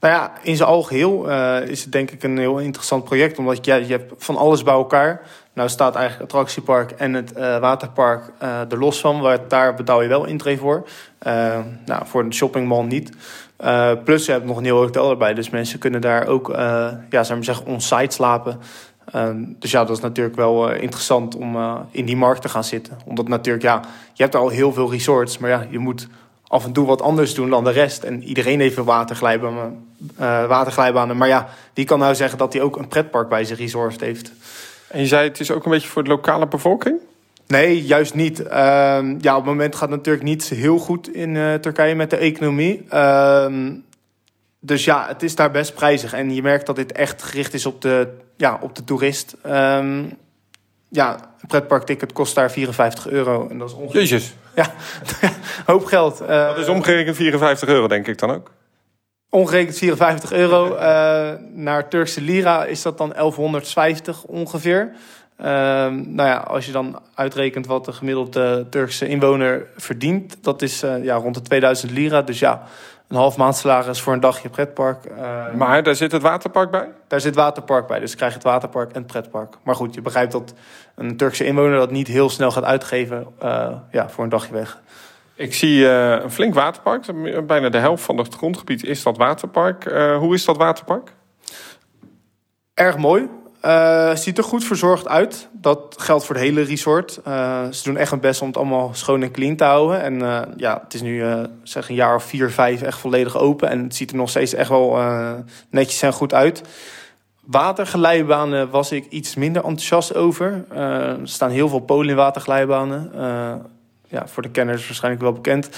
[0.00, 3.38] Nou ja, in zijn algeheel uh, is het denk ik een heel interessant project.
[3.38, 5.20] Omdat ja, je hebt van alles bij elkaar.
[5.52, 9.20] Nou staat eigenlijk attractiepark en het uh, waterpark uh, er los van.
[9.20, 10.88] Waar, daar betaal je wel intree voor.
[11.84, 13.10] nou, voor een shoppingmall niet.
[14.04, 15.34] plus je hebt nog een heel hotel erbij.
[15.34, 16.48] Dus mensen kunnen daar ook,
[17.10, 18.60] ja, zou zeggen, on-site slapen.
[19.46, 21.56] dus ja, dat is natuurlijk wel interessant om
[21.90, 22.96] in die markt te gaan zitten.
[23.04, 23.80] Omdat natuurlijk, ja,
[24.12, 25.38] je hebt al heel veel resorts.
[25.38, 26.08] Maar ja, je moet
[26.48, 28.02] af en toe wat anders doen dan de rest.
[28.02, 29.86] En iedereen heeft veel waterglijbanen.
[30.20, 31.16] Uh, waterglijbanen.
[31.16, 34.32] Maar ja, die kan nou zeggen dat hij ook een pretpark bij zich resort heeft.
[34.88, 36.98] En je zei het is ook een beetje voor de lokale bevolking?
[37.46, 38.40] Nee, juist niet.
[38.40, 38.48] Uh,
[39.20, 42.16] ja, op het moment gaat het natuurlijk niet heel goed in uh, Turkije met de
[42.16, 42.86] economie.
[42.92, 43.46] Uh,
[44.60, 46.12] dus ja, het is daar best prijzig.
[46.12, 49.36] En je merkt dat dit echt gericht is op de, ja, op de toerist.
[49.42, 50.04] Ehm,
[50.88, 53.48] ja, een pretparkticket kost daar 54 euro.
[53.48, 54.00] En dat is ongeveer...
[54.00, 54.34] Jezus.
[54.54, 54.72] Ja,
[55.72, 56.22] hoop geld.
[56.22, 58.50] Uh, dat is omgerekend 54 euro, denk ik dan ook?
[59.30, 60.74] Omgerekend 54 euro.
[60.74, 61.32] Uh,
[61.66, 64.92] naar Turkse lira is dat dan 1150 ongeveer.
[65.40, 70.82] Uh, nou ja, als je dan uitrekent wat de gemiddelde Turkse inwoner verdient, dat is
[70.82, 72.22] uh, ja, rond de 2000 lira.
[72.22, 72.62] Dus ja,
[73.08, 75.04] een half maand salaris voor een dagje pretpark.
[75.10, 76.88] Uh, maar daar zit het waterpark bij?
[77.06, 79.54] Daar zit waterpark bij, dus krijg je het waterpark en het pretpark.
[79.62, 80.54] Maar goed, je begrijpt dat
[80.94, 84.80] een Turkse inwoner dat niet heel snel gaat uitgeven uh, ja, voor een dagje weg.
[85.34, 87.04] Ik zie uh, een flink waterpark.
[87.46, 89.84] Bijna de helft van het grondgebied is dat waterpark.
[90.18, 91.12] hoe is dat waterpark?
[92.74, 93.28] Erg mooi.
[93.64, 95.48] Uh, ziet er goed verzorgd uit.
[95.52, 97.20] Dat geldt voor het hele resort.
[97.28, 100.02] Uh, ze doen echt hun best om het allemaal schoon en clean te houden.
[100.02, 101.24] En uh, ja, het is nu
[101.62, 103.68] zeg een jaar of vier, vijf echt volledig open.
[103.68, 104.98] En het ziet er nog steeds echt wel
[105.70, 106.62] netjes en goed uit.
[107.44, 110.64] Waterglijbanen was ik iets minder enthousiast over.
[110.70, 113.12] er staan heel veel polen in waterglijbanen.
[114.08, 115.68] ja, voor de kenners waarschijnlijk wel bekend.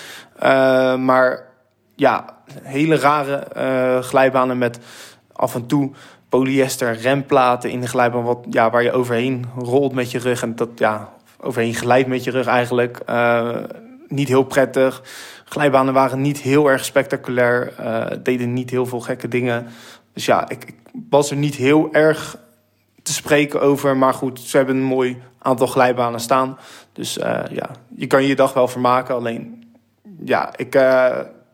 [1.00, 1.46] maar
[1.96, 4.78] ja, hele rare glijbanen met
[5.32, 5.92] af en toe
[6.30, 10.42] polyester remplaten in de glijbaan wat, ja, waar je overheen rolt met je rug.
[10.42, 13.00] En dat ja, overheen glijdt met je rug eigenlijk.
[13.08, 13.56] Uh,
[14.08, 15.02] niet heel prettig.
[15.44, 17.72] Glijbanen waren niet heel erg spectaculair.
[17.80, 19.66] Uh, deden niet heel veel gekke dingen.
[20.12, 20.74] Dus ja, ik, ik,
[21.10, 22.36] was er niet heel erg
[23.02, 23.96] te spreken over.
[23.96, 26.58] Maar goed, ze hebben een mooi aantal glijbanen staan.
[26.92, 29.14] Dus uh, ja, je kan je dag wel vermaken.
[29.14, 29.72] Alleen,
[30.24, 30.70] ja, ik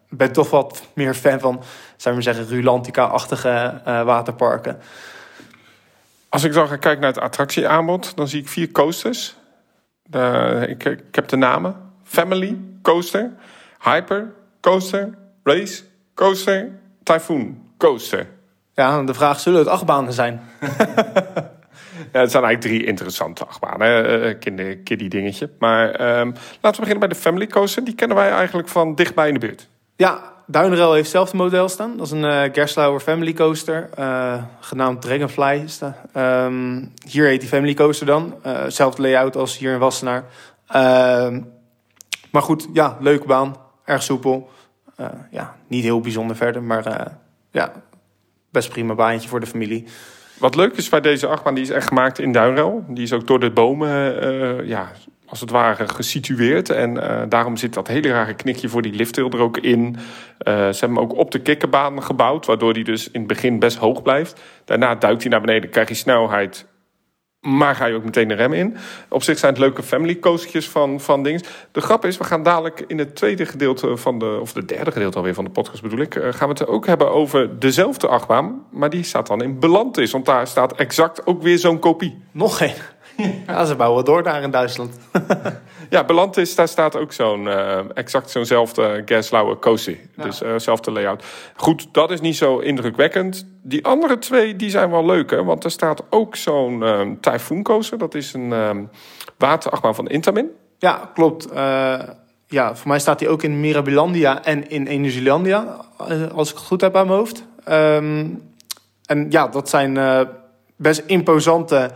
[0.08, 1.62] ben toch wat meer fan van
[1.96, 4.78] zou we zeggen, Rulantica-achtige uh, waterparken.
[6.28, 9.36] Als ik dan ga kijken naar het attractieaanbod, dan zie ik vier coasters.
[10.66, 13.30] ik, ik, heb de namen: Family Coaster,
[13.82, 15.82] Hyper Coaster, Race
[16.14, 16.70] Coaster,
[17.02, 18.26] Typhoon Coaster.
[18.74, 20.40] Ja, de vraag: zullen het achtbanen zijn?
[22.12, 24.24] ja, het zijn eigenlijk drie interessante achtbanen.
[24.26, 25.50] Uh, kinder, kiddie dingetje.
[25.58, 27.84] Maar um, laten we beginnen bij de Family Coaster.
[27.84, 29.68] Die kennen wij eigenlijk van dichtbij in de buurt.
[29.96, 31.96] Ja, Duinrel heeft zelf model staan.
[31.96, 35.66] Dat is een uh, Gerslauer Family Coaster, uh, genaamd Dragonfly.
[36.16, 38.34] Um, hier heet die Family Coaster dan.
[38.46, 40.24] Uh, zelfde layout als hier in Wassenaar.
[40.66, 41.40] Ehm,
[42.30, 43.56] maar goed, ja, leuke baan.
[43.84, 44.50] Erg soepel.
[45.30, 47.12] ja, niet heel bijzonder verder, maar
[47.50, 47.72] ja,
[48.50, 49.84] best prima baantje voor de familie.
[50.38, 52.84] Wat leuk is bij deze achtbaan, die is echt gemaakt in Duinrel.
[52.88, 54.92] Die is ook door de bomen ja,
[55.26, 56.70] als het ware gesitueerd.
[56.70, 59.82] En uh, daarom zit dat hele rare knikje voor die liftrail er ook in.
[59.88, 59.96] Uh,
[60.38, 63.76] ze hebben hem ook op de kikkerbaan gebouwd, waardoor hij dus in het begin best
[63.76, 64.40] hoog blijft.
[64.64, 66.66] Daarna duikt hij naar beneden, krijg je snelheid.
[67.40, 68.76] Maar ga je ook meteen de rem in.
[69.08, 71.40] Op zich zijn het leuke family coastertjes van, van dingen.
[71.72, 74.38] De grap is, we gaan dadelijk in het tweede gedeelte van de...
[74.40, 76.14] of de derde gedeelte alweer van de podcast bedoel ik...
[76.14, 78.66] Uh, gaan we het ook hebben over dezelfde achtbaan.
[78.70, 80.10] Maar die staat dan in Belantis.
[80.10, 82.22] Want daar staat exact ook weer zo'n kopie.
[82.32, 82.95] Nog geen.
[83.46, 84.96] Ja, ze bouwen door daar in Duitsland.
[85.90, 89.98] ja, Belantis, daar staat ook zo'n uh, exact zo'nzelfde Gerstlauer cozy.
[90.16, 90.22] Ja.
[90.22, 91.24] Dus uh, layout.
[91.56, 93.46] Goed, dat is niet zo indrukwekkend.
[93.62, 95.44] Die andere twee, die zijn wel leuk, hè?
[95.44, 97.98] Want er staat ook zo'n um, Typhoon coaster.
[97.98, 98.90] Dat is een um,
[99.38, 100.50] waterachtbaan van Intamin.
[100.78, 101.52] Ja, klopt.
[101.52, 101.98] Uh,
[102.46, 105.76] ja, voor mij staat die ook in Mirabilandia en in Energielandia.
[106.34, 107.44] Als ik het goed heb aan mijn hoofd.
[107.68, 108.42] Um,
[109.06, 109.98] en ja, dat zijn
[110.76, 111.90] best imposante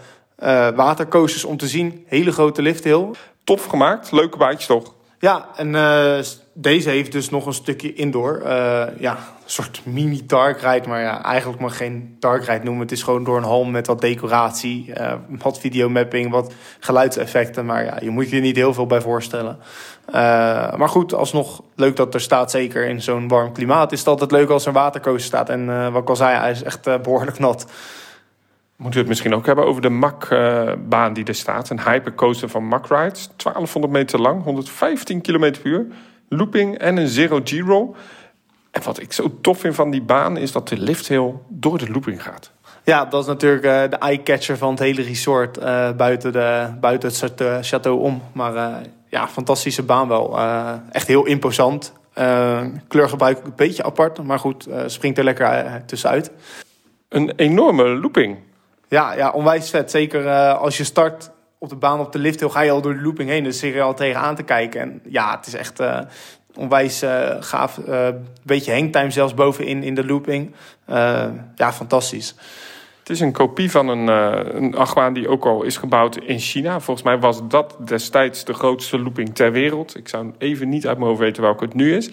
[0.75, 2.05] watercoasters om te zien.
[2.07, 3.11] Hele grote lifthill.
[3.45, 4.95] Tof gemaakt, leuke baantjes toch?
[5.21, 6.19] Ja, en uh,
[6.53, 8.41] deze heeft dus nog een stukje indoor.
[8.45, 12.83] Uh, ja, een soort mini dark ride, maar ja, eigenlijk maar geen dark ride noemen.
[12.83, 14.93] Het is gewoon door een hal met wat decoratie,
[15.29, 17.67] wat videomapping, wat geluidseffecten.
[17.67, 19.59] Maar ja, je moet je er niet heel veel bij voorstellen.
[20.77, 22.51] maar goed, alsnog leuk dat er staat.
[22.51, 25.49] Zeker in zo'n warm klimaat is het altijd leuk als er een watercoaster staat.
[25.49, 27.67] En wat ik al zei, hij is echt behoorlijk nat.
[28.81, 31.71] Moeten we het misschien ook hebben over de MAC-baan die er staat.
[31.71, 33.29] Een hypercoaster van MAC Rides.
[33.37, 35.87] 1200 meter lang, 115 km per uur.
[36.29, 37.89] Looping en een zero G-roll.
[38.71, 41.79] En wat ik zo tof vind van die baan is dat de lift heel door
[41.79, 42.51] de looping gaat.
[42.85, 45.59] Ja, dat is natuurlijk uh, de eye-catcher van het hele resort.
[45.59, 48.23] Uh, buiten, de, buiten het château om.
[48.33, 48.77] Maar uh,
[49.09, 50.39] ja, fantastische baan wel.
[50.91, 51.93] echt heel imposant.
[52.89, 54.23] kleurgebruik een beetje apart.
[54.23, 56.31] Maar goed, springt er lekker tussenuit.
[57.09, 58.49] Een enorme looping.
[58.91, 59.91] Ja, ja onwijs vet.
[59.91, 62.95] Zeker uh, als je start op de baan op de lift, ga je al door
[62.95, 63.45] de looping heen.
[63.45, 64.81] Dus zit je al tegenaan te kijken.
[64.81, 66.01] En ja, het is echt uh,
[66.55, 67.77] onwijs uh, gaaf.
[67.77, 70.55] Een beetje hangtime zelfs bovenin in de looping.
[71.55, 72.35] ja, fantastisch.
[72.99, 74.09] Het is een kopie van een,
[74.57, 76.81] een achtbaan die ook al is gebouwd in China.
[76.81, 79.97] Volgens mij was dat destijds de grootste looping ter wereld.
[79.97, 82.11] Ik zou even niet uit mijn hoofd weten welke het nu is.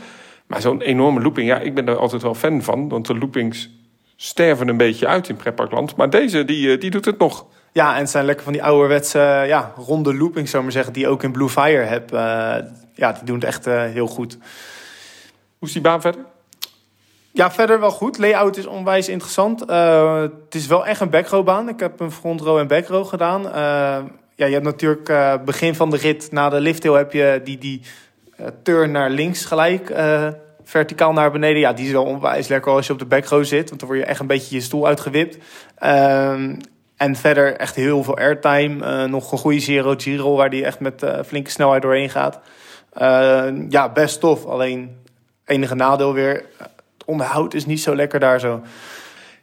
[0.48, 2.90] Maar zo'n enorme looping, ja, ik ben er altijd wel fan van.
[2.90, 3.70] Want de loopings
[4.18, 5.96] sterven een beetje uit in pretparkland.
[5.96, 7.46] Maar deze, die, eh, die doet het nog.
[7.72, 11.08] Ja, en het zijn lekker van die ouderwetse ja, ronde loopings, zou maar zeggen, die
[11.08, 12.14] ook in Blue Fire heb.
[12.14, 12.20] Uh,
[12.94, 14.38] ja, die doen het echt uh, heel goed.
[15.58, 16.22] Hoe is die baan verder?
[17.32, 18.18] Ja, verder wel goed.
[18.18, 19.70] Layout is onwijs interessant.
[19.70, 21.70] Uh, het is wel echt een backrow baan.
[21.70, 23.42] Ik heb een front row en backrow gedaan.
[24.36, 25.12] ja, je hebt natuurlijk
[25.46, 27.82] begin van de rit na de lifthill heb je die, die
[28.64, 29.90] turn naar links gelijk
[30.68, 31.60] verticaal naar beneden.
[31.60, 33.70] Ja, die is wel onwijs lekker als je op de backrow zit.
[33.70, 35.38] Want dan word je echt een beetje je stoel uitgewipt.
[35.84, 36.58] Um,
[36.98, 38.86] en verder echt heel veel airtime.
[38.86, 42.40] Uh, nog een goede zero Giro waar die echt met uh, flinke snelheid doorheen gaat.
[43.02, 44.46] Uh, ja, best tof.
[44.46, 44.98] Alleen
[45.46, 46.46] enige nadeel weer.
[46.58, 48.62] Het onderhoud is niet zo lekker daar zo.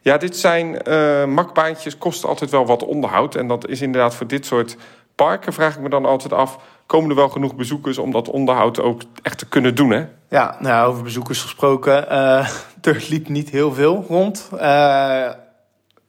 [0.01, 3.35] Ja, dit zijn uh, makbaantjes, kosten altijd wel wat onderhoud.
[3.35, 4.77] En dat is inderdaad voor dit soort
[5.15, 6.59] parken, vraag ik me dan altijd af...
[6.85, 10.05] komen er wel genoeg bezoekers om dat onderhoud ook echt te kunnen doen, hè?
[10.29, 12.05] Ja, nou, over bezoekers gesproken.
[12.11, 12.49] Uh,
[12.81, 14.49] er liep niet heel veel rond.
[14.53, 15.29] Uh,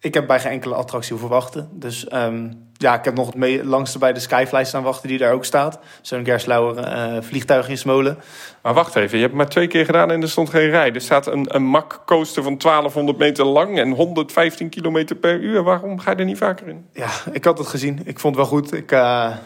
[0.01, 1.68] ik heb bij geen enkele attractie hoeven wachten.
[1.72, 5.33] Dus um, ja, ik heb nog het langste bij de Skyfly staan wachten, die daar
[5.33, 5.79] ook staat.
[6.03, 8.18] Zo'n Gerslauer uh, vliegtuigjesmolen.
[8.62, 10.93] Maar wacht even, je hebt maar twee keer gedaan en er stond geen rij.
[10.93, 15.62] Er staat een, een Mack-coaster van 1200 meter lang en 115 kilometer per uur.
[15.62, 16.87] Waarom ga je er niet vaker in?
[16.93, 18.01] Ja, ik had het gezien.
[18.05, 18.72] Ik vond het wel goed.
[18.72, 19.37] Ik uh,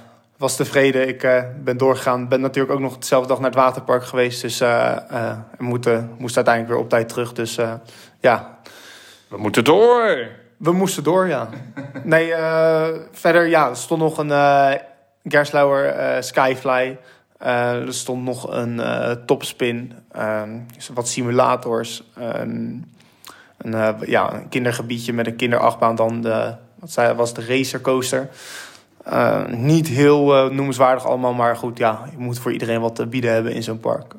[0.41, 1.09] was tevreden.
[1.09, 2.29] Ik uh, ben doorgegaan.
[2.29, 4.43] Ben natuurlijk ook nog dezelfde dag naar het waterpark geweest.
[4.43, 4.97] Dus uh,
[5.59, 5.89] moest,
[6.19, 7.33] moest uiteindelijk weer op tijd terug.
[7.33, 7.59] Dus
[8.21, 8.59] ja.
[9.29, 10.29] We moeten door.
[10.57, 11.49] We moesten door, ja.
[12.03, 14.71] Nee, uh, verder, ja, er stond nog een uh,
[15.25, 16.99] Gerslauer uh, Skyfly.
[17.39, 18.81] er stond nog een
[19.27, 19.93] topspin.
[20.17, 22.03] Um, wat simulators.
[22.19, 22.85] Um,
[23.59, 25.95] een, ja, een kindergebiedje met een kinderachtbaan.
[25.95, 28.29] Dan de, wat zei, was de racercoaster.
[29.49, 33.53] Niet heel noemenswaardig allemaal, maar goed, ja, je moet voor iedereen wat te bieden hebben
[33.53, 34.15] in zo'n park.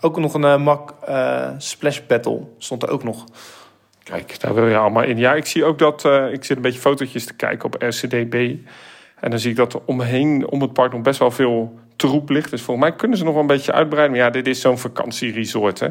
[0.00, 0.94] ook nog een Mac
[1.58, 3.24] Splash Battle stond er ook nog.
[4.02, 5.18] Kijk, daar wil je allemaal in.
[5.18, 6.04] Ja, ik zie ook dat.
[6.32, 8.54] Ik zit een beetje fotootjes te kijken op RCDB.
[9.20, 12.28] En dan zie ik dat er omheen, om het park, nog best wel veel troep
[12.28, 12.50] ligt.
[12.50, 14.16] Dus volgens mij kunnen ze nog wel een beetje uitbreiden.
[14.16, 15.80] Maar ja, dit is zo'n vakantieresort.
[15.80, 15.88] Hè.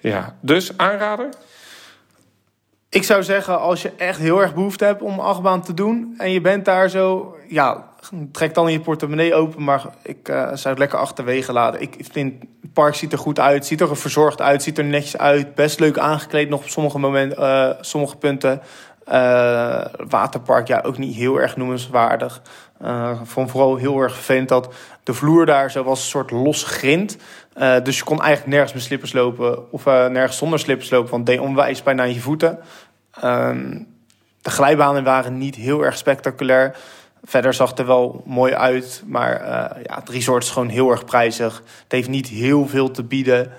[0.00, 1.28] Ja, dus aanrader?
[2.94, 6.14] Ik zou zeggen, als je echt heel erg behoefte hebt om achtbaan te doen.
[6.18, 7.36] en je bent daar zo.
[7.48, 7.88] ja,
[8.32, 9.64] trek dan je portemonnee open.
[9.64, 11.80] Maar ik uh, zou het lekker achterwege laten.
[11.80, 13.66] Ik vind het park ziet er goed uit.
[13.66, 14.62] Ziet er verzorgd uit.
[14.62, 15.54] Ziet er netjes uit.
[15.54, 18.60] Best leuk aangekleed nog op sommige, momenten, uh, sommige punten.
[19.08, 22.42] Uh, waterpark, ja, ook niet heel erg noemenswaardig.
[22.82, 26.64] Uh, vond vooral heel erg vervelend dat de vloer daar zo was een soort los
[26.64, 27.16] grind.
[27.82, 31.36] Dus je kon eigenlijk nergens met slippers lopen of nergens zonder slippers lopen, want het
[31.36, 32.58] deed onwijs bijna aan je voeten.
[33.20, 33.78] Ehm,
[34.42, 36.76] de glijbanen waren niet heel erg spectaculair.
[37.24, 39.46] Verder zag het er wel mooi uit, maar uh,
[39.84, 41.62] ja, het resort is gewoon heel erg prijzig.
[41.82, 43.52] Het heeft niet heel veel te bieden.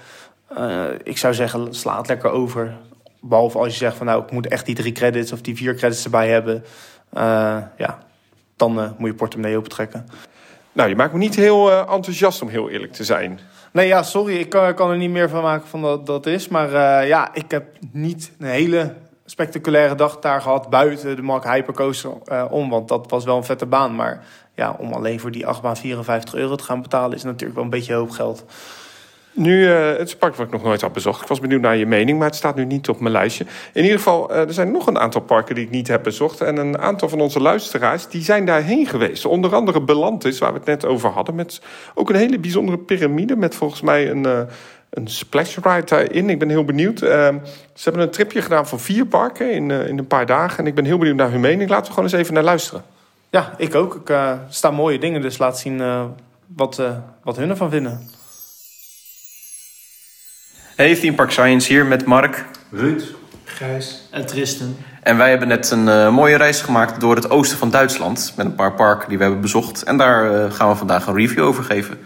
[0.57, 2.73] Uh, ik zou zeggen, sla het lekker over.
[3.21, 5.75] Behalve als je zegt van nou, ik moet echt die drie credits of die vier
[5.75, 6.63] credits erbij hebben.
[7.13, 7.99] Uh, ja,
[8.55, 10.05] dan moet je portemonnee opentrekken.
[10.71, 13.39] Nou, je maakt me niet heel enthousiast om heel eerlijk te zijn.
[13.71, 14.35] Nee, ja, sorry.
[14.35, 16.47] Ik kan, kan er niet meer van maken van dat dat is.
[16.47, 18.93] Maar ja, ik heb niet een hele
[19.25, 22.69] spectaculaire dag daar gehad buiten de Mark Hypercoaster uh, om.
[22.69, 23.95] Want dat was wel een vette baan.
[23.95, 27.63] Maar ja, om alleen voor die achtbaan 54 euro te gaan betalen is natuurlijk wel
[27.63, 28.45] een beetje hoop geld.
[29.31, 31.21] Nu, uh, het is een park wat ik nog nooit had bezocht.
[31.21, 33.45] Ik was benieuwd naar je mening, maar het staat nu niet op mijn lijstje.
[33.73, 36.41] In ieder geval, uh, er zijn nog een aantal parken die ik niet heb bezocht.
[36.41, 39.25] En een aantal van onze luisteraars, die zijn daarheen geweest.
[39.25, 41.35] Onder andere Belantis, waar we het net over hadden.
[41.35, 41.61] Met
[41.93, 44.47] ook een hele bijzondere piramide met volgens mij een...
[44.89, 46.29] Een splash ride in.
[46.29, 47.01] Ik ben heel benieuwd.
[47.01, 47.09] Uh,
[47.73, 50.57] ze hebben een tripje gedaan van vier parken in, uh, in een paar dagen.
[50.57, 51.69] En ik ben heel benieuwd naar hun mening.
[51.69, 52.83] Laten we gewoon eens even naar luisteren.
[53.29, 53.95] Ja, ik ook.
[53.95, 56.03] Ik, uh, staan mooie dingen, dus laat zien uh,
[56.47, 56.81] wat,
[57.23, 58.09] wat hun ervan vinden.
[60.75, 63.03] Hey, Theme Park Science hier met Mark, Ruud,
[63.43, 64.77] Gijs en Tristan.
[65.01, 68.33] En wij hebben net een mooie reis gemaakt door het oosten van Duitsland.
[68.37, 69.83] Met een paar parken die we hebben bezocht.
[69.83, 71.99] En daar gaan we vandaag een review over geven.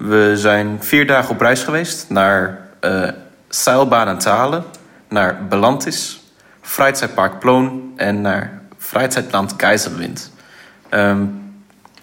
[0.00, 3.08] We zijn vier dagen op reis geweest naar uh,
[3.48, 4.64] Seilbahn en Talen,
[5.08, 6.20] naar Belantis,
[6.60, 10.32] Freizeitpark Ploon en naar Freizeitland Geiselwind.
[10.90, 11.52] Um,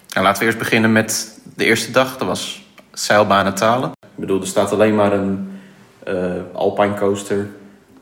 [0.08, 2.16] nou, laten we eerst beginnen met de eerste dag.
[2.16, 3.90] Dat was Seilbahn en Talen.
[3.90, 5.60] Ik bedoel, er staat alleen maar een
[6.08, 7.48] uh, Alpine coaster,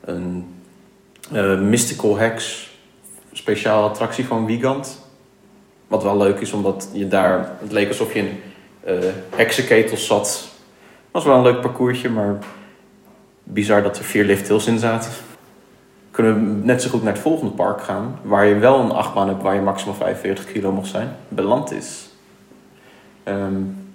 [0.05, 0.55] een
[1.33, 2.69] uh, Mystical Hex,
[3.31, 5.05] speciale attractie van Wiegand.
[5.87, 8.31] Wat wel leuk is, omdat je daar, het leek alsof je
[9.35, 10.47] heksenketels zat.
[11.11, 12.37] Was wel een leuk parcoursje, maar
[13.43, 15.11] bizar dat er vier lifthills in zaten.
[16.11, 19.27] Kunnen we net zo goed naar het volgende park gaan, waar je wel een achtbaan
[19.27, 21.15] hebt waar je maximaal 45 kilo mag zijn.
[21.27, 22.09] Beland is.
[23.23, 23.93] Um,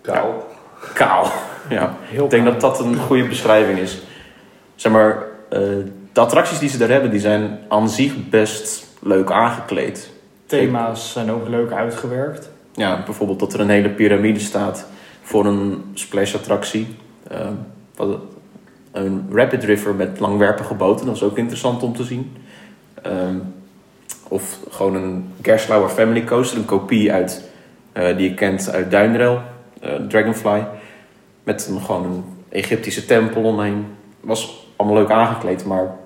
[0.00, 0.46] kaal.
[0.82, 1.32] Ja, kaal.
[1.68, 1.96] Ja.
[2.00, 4.02] Heel Ik denk dat dat een goede beschrijving is.
[4.74, 5.22] Zeg maar,
[5.52, 5.58] uh,
[6.12, 10.10] de attracties die ze daar hebben, die zijn aan zich best leuk aangekleed.
[10.46, 14.86] Thema's zijn ook leuk uitgewerkt ja, bijvoorbeeld dat er een hele piramide staat
[15.22, 16.96] voor een splash-attractie.
[17.32, 18.08] Uh,
[18.92, 22.36] een rapid river met langwerpige boten, dat is ook interessant om te zien.
[23.06, 23.12] Uh,
[24.28, 27.50] of gewoon een Gerslauer Family Coaster, een kopie uit,
[27.94, 29.40] uh, die je kent uit Duinrail,
[29.84, 30.66] uh, Dragonfly.
[31.42, 33.86] Met een, gewoon een Egyptische tempel omheen.
[34.20, 35.96] Was allemaal leuk aangekleed, maar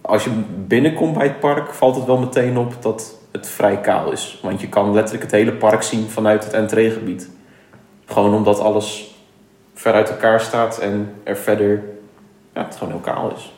[0.00, 0.30] als je
[0.66, 4.38] binnenkomt bij het park, valt het wel meteen op dat het vrij kaal is.
[4.42, 7.30] Want je kan letterlijk het hele park zien vanuit het entreegebied.
[8.06, 9.14] Gewoon omdat alles
[9.74, 11.82] ver uit elkaar staat en er verder
[12.54, 13.52] ja, het gewoon heel kaal is.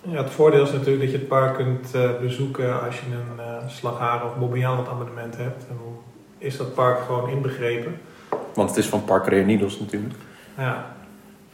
[0.00, 3.44] Ja, het voordeel is natuurlijk dat je het park kunt eh, bezoeken als je een
[3.46, 5.66] uh, Slagharen of Bobbejaanland abonnement hebt.
[5.68, 6.02] En dan
[6.38, 8.00] is dat park gewoon inbegrepen.
[8.54, 10.14] Want het is van Park Reunidos natuurlijk.
[10.58, 10.94] Ja.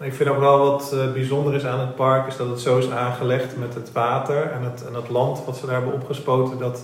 [0.00, 2.78] Ik vind ook wel wat uh, bijzonder is aan het park, is dat het zo
[2.78, 6.58] is aangelegd met het water en het, en het land wat ze daar hebben opgespoten,
[6.58, 6.82] dat,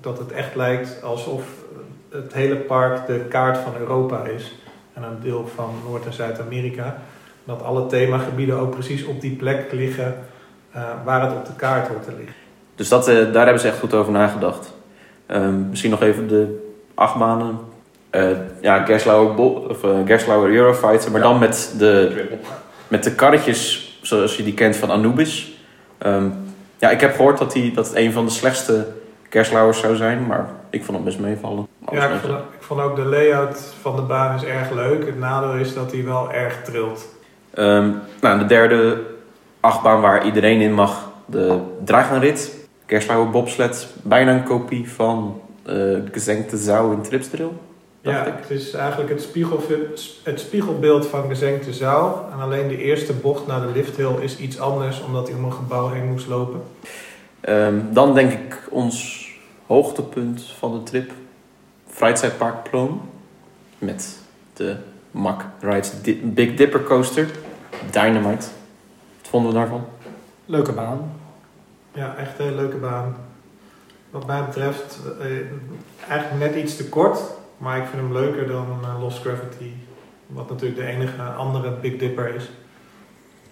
[0.00, 1.42] dat het echt lijkt alsof
[2.10, 4.54] het hele park de kaart van Europa is.
[4.92, 6.96] En een deel van Noord- en Zuid-Amerika.
[7.44, 10.16] Dat alle themagebieden ook precies op die plek liggen
[10.76, 12.34] uh, waar het op de kaart hoort te liggen.
[12.74, 14.74] Dus dat, daar hebben ze echt goed over nagedacht.
[15.26, 17.58] Um, misschien nog even de achtbanen.
[18.10, 18.30] Uh,
[18.60, 19.36] ja, Gerslauer,
[19.68, 21.26] of, Gerslauer Eurofighter, maar ja.
[21.26, 22.24] dan met de,
[22.88, 25.62] met de karretjes zoals je die kent van Anubis.
[26.06, 26.34] Um,
[26.78, 28.86] ja, ik heb gehoord dat, die, dat het een van de slechtste
[29.28, 31.66] Gerslauers zou zijn, maar ik vond het best meevallen.
[31.90, 35.06] Ja, ik vond, ik vond, ook de layout van de baan is erg leuk.
[35.06, 37.06] Het nadeel is dat hij wel erg trilt.
[37.54, 39.00] Um, nou, de derde
[39.60, 42.56] achtbaan waar iedereen in mag, de Dragenrit.
[42.86, 47.50] Kerslauer bobsled, bijna een kopie van uh, Gezenkte Zouw in Tripsdrill.
[48.12, 48.34] Ja, ik.
[48.40, 49.62] het is eigenlijk het, spiegel,
[50.22, 52.28] het spiegelbeeld van Gezenkte Zouw.
[52.32, 55.52] En alleen de eerste bocht naar de lifthill is iets anders, omdat hij om een
[55.52, 56.62] gebouw heen moest lopen.
[57.48, 59.26] Um, dan denk ik ons
[59.66, 61.12] hoogtepunt van de trip.
[61.86, 63.00] Freizeitpark Ploon.
[63.78, 64.18] Met
[64.52, 64.76] de
[65.10, 65.92] Mack Rides
[66.22, 67.28] Big Dipper Coaster.
[67.90, 68.46] Dynamite.
[69.20, 69.84] Wat vonden we daarvan?
[70.44, 71.12] Leuke baan.
[71.92, 73.16] Ja, echt een hele leuke baan.
[74.10, 75.26] Wat mij betreft eh,
[76.08, 77.20] eigenlijk net iets te kort.
[77.58, 79.70] Maar ik vind hem leuker dan uh, Lost Gravity.
[80.26, 82.44] Wat natuurlijk de enige andere Big Dipper is.
[82.44, 82.50] Er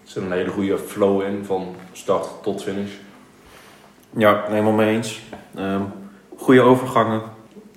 [0.03, 2.91] zit een hele goede flow in van start tot finish.
[4.09, 5.21] Ja, helemaal mee eens.
[5.57, 5.93] Um,
[6.37, 7.21] goede overgangen.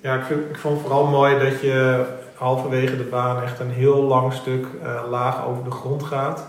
[0.01, 2.05] Ja, ik, vind, ik vond het vooral mooi dat je
[2.35, 6.47] halverwege de baan echt een heel lang stuk uh, laag over de grond gaat.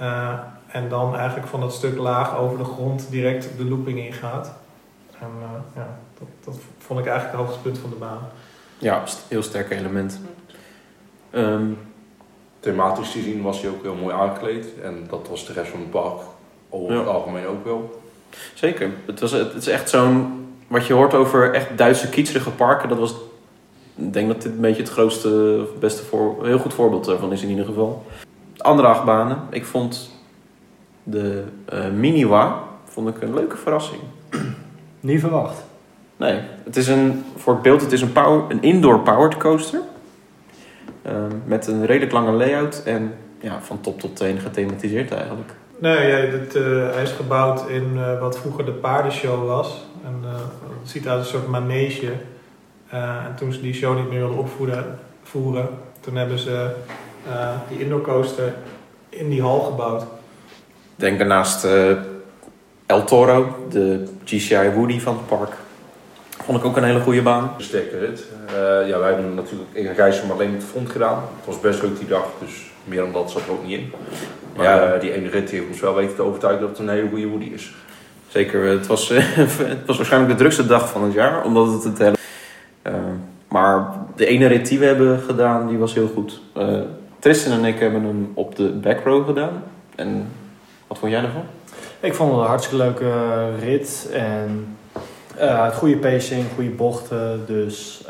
[0.00, 4.52] Uh, en dan eigenlijk van dat stuk laag over de grond direct de looping ingaat.
[5.20, 8.28] En uh, ja, dat, dat, vond ik eigenlijk het hoogtepunt van de baan.
[8.80, 10.20] Ja, heel sterk element.
[11.34, 11.78] Um,
[12.60, 14.66] Thematisch gezien was hij ook heel mooi aangekleed.
[14.82, 16.20] En dat was de rest van het park
[16.68, 18.00] over het algemeen ook wel.
[18.54, 18.90] Zeker.
[19.06, 20.46] Het, was, het is echt zo'n...
[20.66, 23.14] Wat je hoort over echt Duitse kietserige parken, dat was...
[23.94, 27.32] Ik denk dat dit een beetje het grootste, of beste voor, heel goed voorbeeld daarvan
[27.32, 28.06] is in ieder geval.
[28.56, 29.38] Andere achtbanen.
[29.50, 30.10] Ik vond
[31.02, 34.00] de uh, Miniwa vond ik een leuke verrassing.
[35.00, 35.64] Niet verwacht.
[36.20, 39.80] Nee, het is een, voor het beeld, het is een, power, een indoor powered coaster.
[41.06, 41.12] Uh,
[41.44, 45.50] met een redelijk lange layout en ja, van top tot teen gethematiseerd eigenlijk.
[45.78, 49.86] Nee, ja, dit, uh, hij is gebouwd in uh, wat vroeger de paardenshow was.
[50.04, 50.30] En, uh,
[50.80, 52.12] het ziet uit als een soort manege.
[52.90, 56.70] en toen ze die show niet meer wilden opvoeren, toen hebben ze
[57.68, 58.54] die indoor coaster
[59.08, 60.04] in die hal gebouwd.
[60.96, 61.64] Denk daarnaast
[62.86, 65.52] El Toro, de GCI Woody van het park.
[66.44, 67.54] Vond ik ook een hele goede baan.
[67.58, 68.24] Sterke rit.
[68.86, 71.22] ja, wij hebben natuurlijk in Gijzen alleen met de front gedaan.
[71.36, 73.92] Het was best leuk die dag, dus meer dan dat zat er ook niet in.
[74.56, 74.94] Maar ja.
[74.94, 77.26] uh, die ene rit heeft ons wel weten te overtuigen dat het een hele goede
[77.26, 77.74] Woody is.
[78.28, 79.08] Zeker, het was,
[79.74, 82.16] het was waarschijnlijk de drukste dag van het jaar, omdat het het hele...
[82.82, 82.94] Uh,
[83.48, 86.40] maar de ene rit die we hebben gedaan, die was heel goed.
[86.56, 86.80] Uh,
[87.18, 89.62] Tristan en ik hebben hem op de back row gedaan.
[89.94, 90.28] En
[90.86, 91.44] wat vond jij ervan?
[92.00, 93.12] Ik vond het een hartstikke leuke
[93.58, 94.10] rit.
[94.12, 94.76] En
[95.40, 97.46] het goede pacing, goede bochten.
[97.46, 98.04] Dus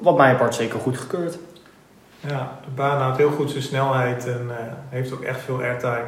[0.00, 1.38] wat mij apart zeker goed gekeurd.
[2.20, 4.54] Ja, de baan houdt heel goed zijn snelheid en uh,
[4.88, 6.04] heeft ook echt veel airtime.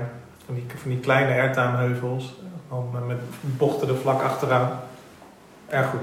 [0.46, 2.34] Van die, van die kleine airtime heuvels.
[2.70, 4.80] Dan met bochten er vlak achteraan.
[5.68, 6.00] Erg goed.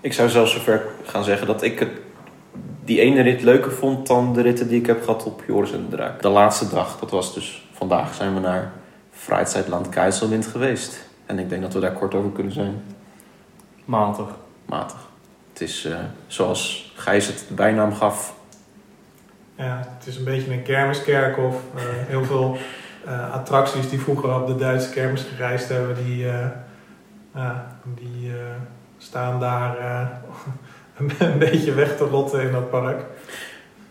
[0.00, 1.88] Ik zou zelfs zover gaan zeggen dat ik het,
[2.84, 5.86] die ene rit leuker vond dan de ritten die ik heb gehad op Joris en
[5.90, 6.22] de Draak.
[6.22, 8.72] De laatste dag, dat was dus vandaag, zijn we naar
[9.10, 11.09] Freizeitland Keizelwind geweest.
[11.30, 12.82] En ik denk dat we daar kort over kunnen zijn.
[13.84, 14.26] Matig.
[14.66, 15.08] Matig.
[15.52, 18.34] Het is uh, zoals Gijs het de bijnaam gaf,
[19.54, 21.62] ja, het is een beetje een kermiskerkhof.
[21.74, 22.56] Uh, heel veel
[23.06, 27.50] uh, attracties die vroeger op de Duitse kermis gereisd hebben, die, uh,
[27.94, 28.32] die
[28.98, 29.76] staan daar
[31.18, 33.00] een beetje weg te rotten in dat park.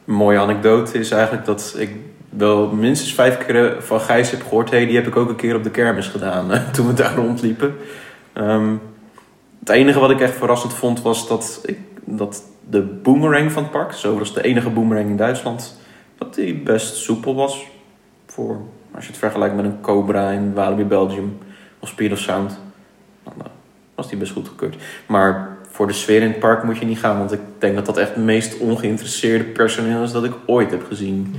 [0.05, 1.95] Een mooie anekdote is eigenlijk dat ik
[2.29, 4.69] wel minstens vijf keer van Gijs heb gehoord.
[4.69, 7.75] Hey, die heb ik ook een keer op de kermis gedaan toen we daar rondliepen.
[8.33, 8.81] Um,
[9.59, 13.71] het enige wat ik echt verrassend vond was dat, ik, dat de boomerang van het
[13.71, 15.79] park, zo was de enige boomerang in Duitsland,
[16.17, 17.67] dat die best soepel was.
[18.25, 18.61] Voor,
[18.91, 21.37] als je het vergelijkt met een Cobra in Walibi Belgium
[21.79, 22.59] of Speed Sound,
[23.23, 23.33] dan
[23.95, 24.75] was die best goed gekeurd.
[25.05, 27.85] Maar voor de sfeer in het park moet je niet gaan, want ik denk dat
[27.85, 31.35] dat echt het meest ongeïnteresseerde personeel is dat ik ooit heb gezien.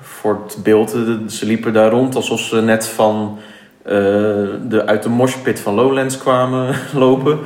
[0.00, 3.38] Voor het beeld, eh, ze liepen daar rond alsof ze net van
[3.82, 3.94] eh,
[4.68, 6.74] de, uit de moshpit van Lowlands kwamen
[7.04, 7.38] lopen.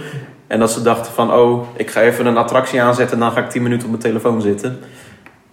[0.46, 3.44] En dat ze dachten van, oh, ik ga even een attractie aanzetten en dan ga
[3.44, 4.78] ik 10 minuten op mijn telefoon zitten.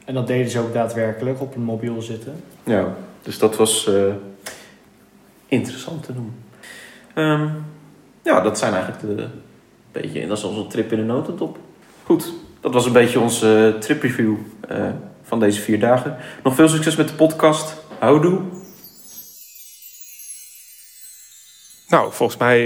[0.06, 2.44] En dat deden ze ook daadwerkelijk op een mobiel zitten.
[2.64, 4.14] Ja, dus dat was eh,
[5.48, 6.34] interessant te doen.
[7.14, 7.48] Ehm,
[8.24, 9.28] ja, dat zijn eigenlijk de,
[9.92, 11.58] beetje, dat is onze trip in een notendop.
[12.04, 14.36] Goed, dat was een beetje onze tripreview
[14.72, 14.78] uh,
[15.30, 16.18] van deze vier dagen.
[16.44, 17.76] Nog veel succes met de podcast.
[18.00, 18.42] Houdoe.
[21.90, 22.60] Nou, volgens mij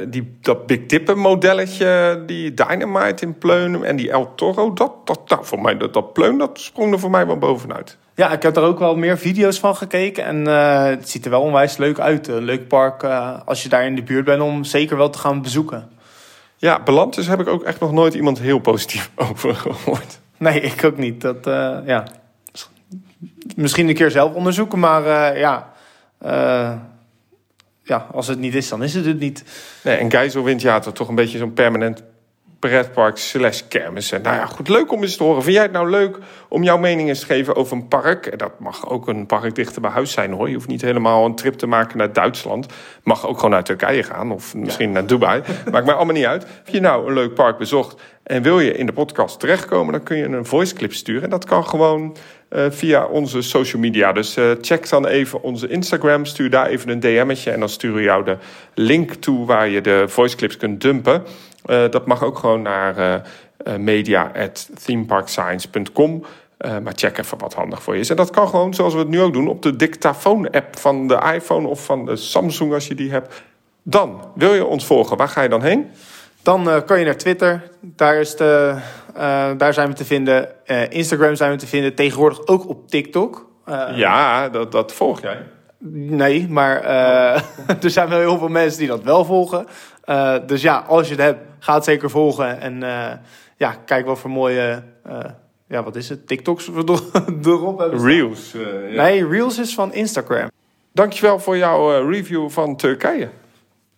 [0.00, 5.06] uh, die, dat Big Dipper modelletje, die Dynamite in Pleunum en die El Toro, dat,
[5.06, 7.96] dat, nou, voor mij, dat, dat Pleun, dat sprong er voor mij wel bovenuit.
[8.14, 11.30] Ja, ik heb er ook wel meer video's van gekeken en uh, het ziet er
[11.30, 12.28] wel onwijs leuk uit.
[12.28, 15.18] Een leuk park uh, als je daar in de buurt bent om zeker wel te
[15.18, 15.88] gaan bezoeken.
[16.56, 20.20] Ja, Belantes heb ik ook echt nog nooit iemand heel positief over gehoord.
[20.46, 21.20] Nee, ik ook niet.
[21.20, 22.04] Dat, uh, ja.
[23.56, 25.72] Misschien een keer zelf onderzoeken, maar ja
[27.90, 29.44] ja, als het niet is, dan is het het niet.
[29.82, 32.02] Nee, en Geiselwind, ja, toch een beetje zo'n permanent
[32.60, 34.12] pretpark slash kermis.
[34.12, 35.42] En nou ja, goed, leuk om eens te horen.
[35.42, 38.26] Vind jij het nou leuk om jouw mening eens te geven over een park?
[38.26, 40.48] En dat mag ook een park dichter bij huis zijn hoor.
[40.48, 42.66] Je hoeft niet helemaal een trip te maken naar Duitsland.
[43.02, 45.42] Mag ook gewoon naar Turkije gaan of misschien naar Dubai.
[45.72, 46.42] Maakt mij allemaal niet uit.
[46.42, 49.92] Heb je nou een leuk park bezocht en wil je in de podcast terechtkomen...
[49.92, 51.22] dan kun je een voice clip sturen.
[51.22, 52.16] En dat kan gewoon
[52.50, 54.12] uh, via onze social media.
[54.12, 56.24] Dus uh, check dan even onze Instagram.
[56.24, 58.36] Stuur daar even een DM'tje en dan sturen we jou de
[58.74, 59.46] link toe...
[59.46, 61.22] waar je de voice clips kunt dumpen...
[61.66, 63.14] Uh, dat mag ook gewoon naar uh,
[63.76, 66.24] media.themeparkscience.com.
[66.58, 68.10] Uh, maar check even wat handig voor je is.
[68.10, 71.32] En dat kan gewoon, zoals we het nu ook doen, op de dictafoon-app van de
[71.34, 73.42] iPhone of van de Samsung als je die hebt.
[73.82, 75.16] Dan wil je ons volgen.
[75.16, 75.90] Waar ga je dan heen?
[76.42, 77.70] Dan kan je naar Twitter.
[77.80, 78.76] Daar, is de,
[79.56, 80.48] daar zijn we te vinden.
[80.90, 81.94] Instagram zijn we te vinden.
[81.94, 83.48] Tegenwoordig ook op TikTok.
[83.94, 85.42] ja, dat, dat volg jij.
[85.92, 86.82] Nee, maar
[87.82, 89.66] er zijn wel heel veel mensen die dat wel volgen.
[90.10, 92.60] Uh, dus ja, als je het hebt, ga het zeker volgen.
[92.60, 93.10] En uh,
[93.56, 95.18] ja, kijk wat voor mooie, uh,
[95.66, 96.26] ja, wat is het?
[96.26, 96.68] TikToks
[97.44, 98.00] erop hebben.
[98.00, 98.52] Reels.
[98.52, 99.02] Ja.
[99.02, 100.50] Nee, Reels is van Instagram.
[100.92, 103.28] Dankjewel voor jouw review van Turkije.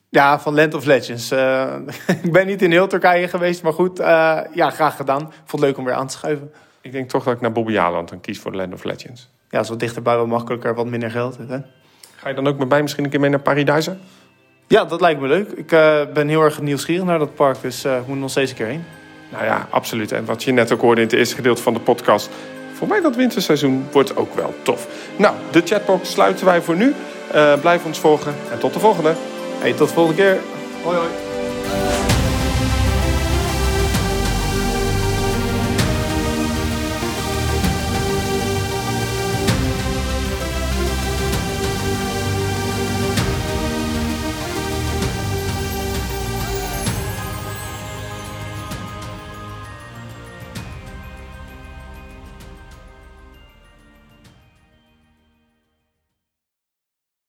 [0.08, 1.32] Ja, van Land of Legends.
[2.22, 3.98] ik ben niet in heel Turkije geweest, maar goed,
[4.54, 5.20] ja, graag gedaan.
[5.20, 6.52] Vond het leuk om weer aan te schuiven.
[6.80, 9.28] Ik denk toch dat ik naar Bobby Jaland dan kies voor Land of Legends.
[9.50, 11.36] Ja, is wat dichterbij, wat makkelijker, wat minder geld.
[11.36, 11.58] Hè?
[12.16, 13.96] Ga je dan ook met mij misschien een keer mee naar Paradise?
[14.73, 15.51] Ja, dat lijkt me leuk.
[15.51, 18.51] Ik uh, ben heel erg nieuwsgierig naar dat park, dus uh, ik moet nog steeds
[18.51, 18.85] een keer heen.
[19.29, 20.12] Nou ja, absoluut.
[20.12, 22.31] En wat je net ook hoorde in het eerste gedeelte van de podcast...
[22.73, 24.87] voor mij dat winterseizoen wordt ook wel tof.
[25.16, 26.95] Nou, de chatbox sluiten wij voor nu.
[27.35, 29.12] Uh, blijf ons volgen en tot de volgende.
[29.59, 30.39] Hey, tot de volgende keer.
[30.83, 32.01] Hoi hoi.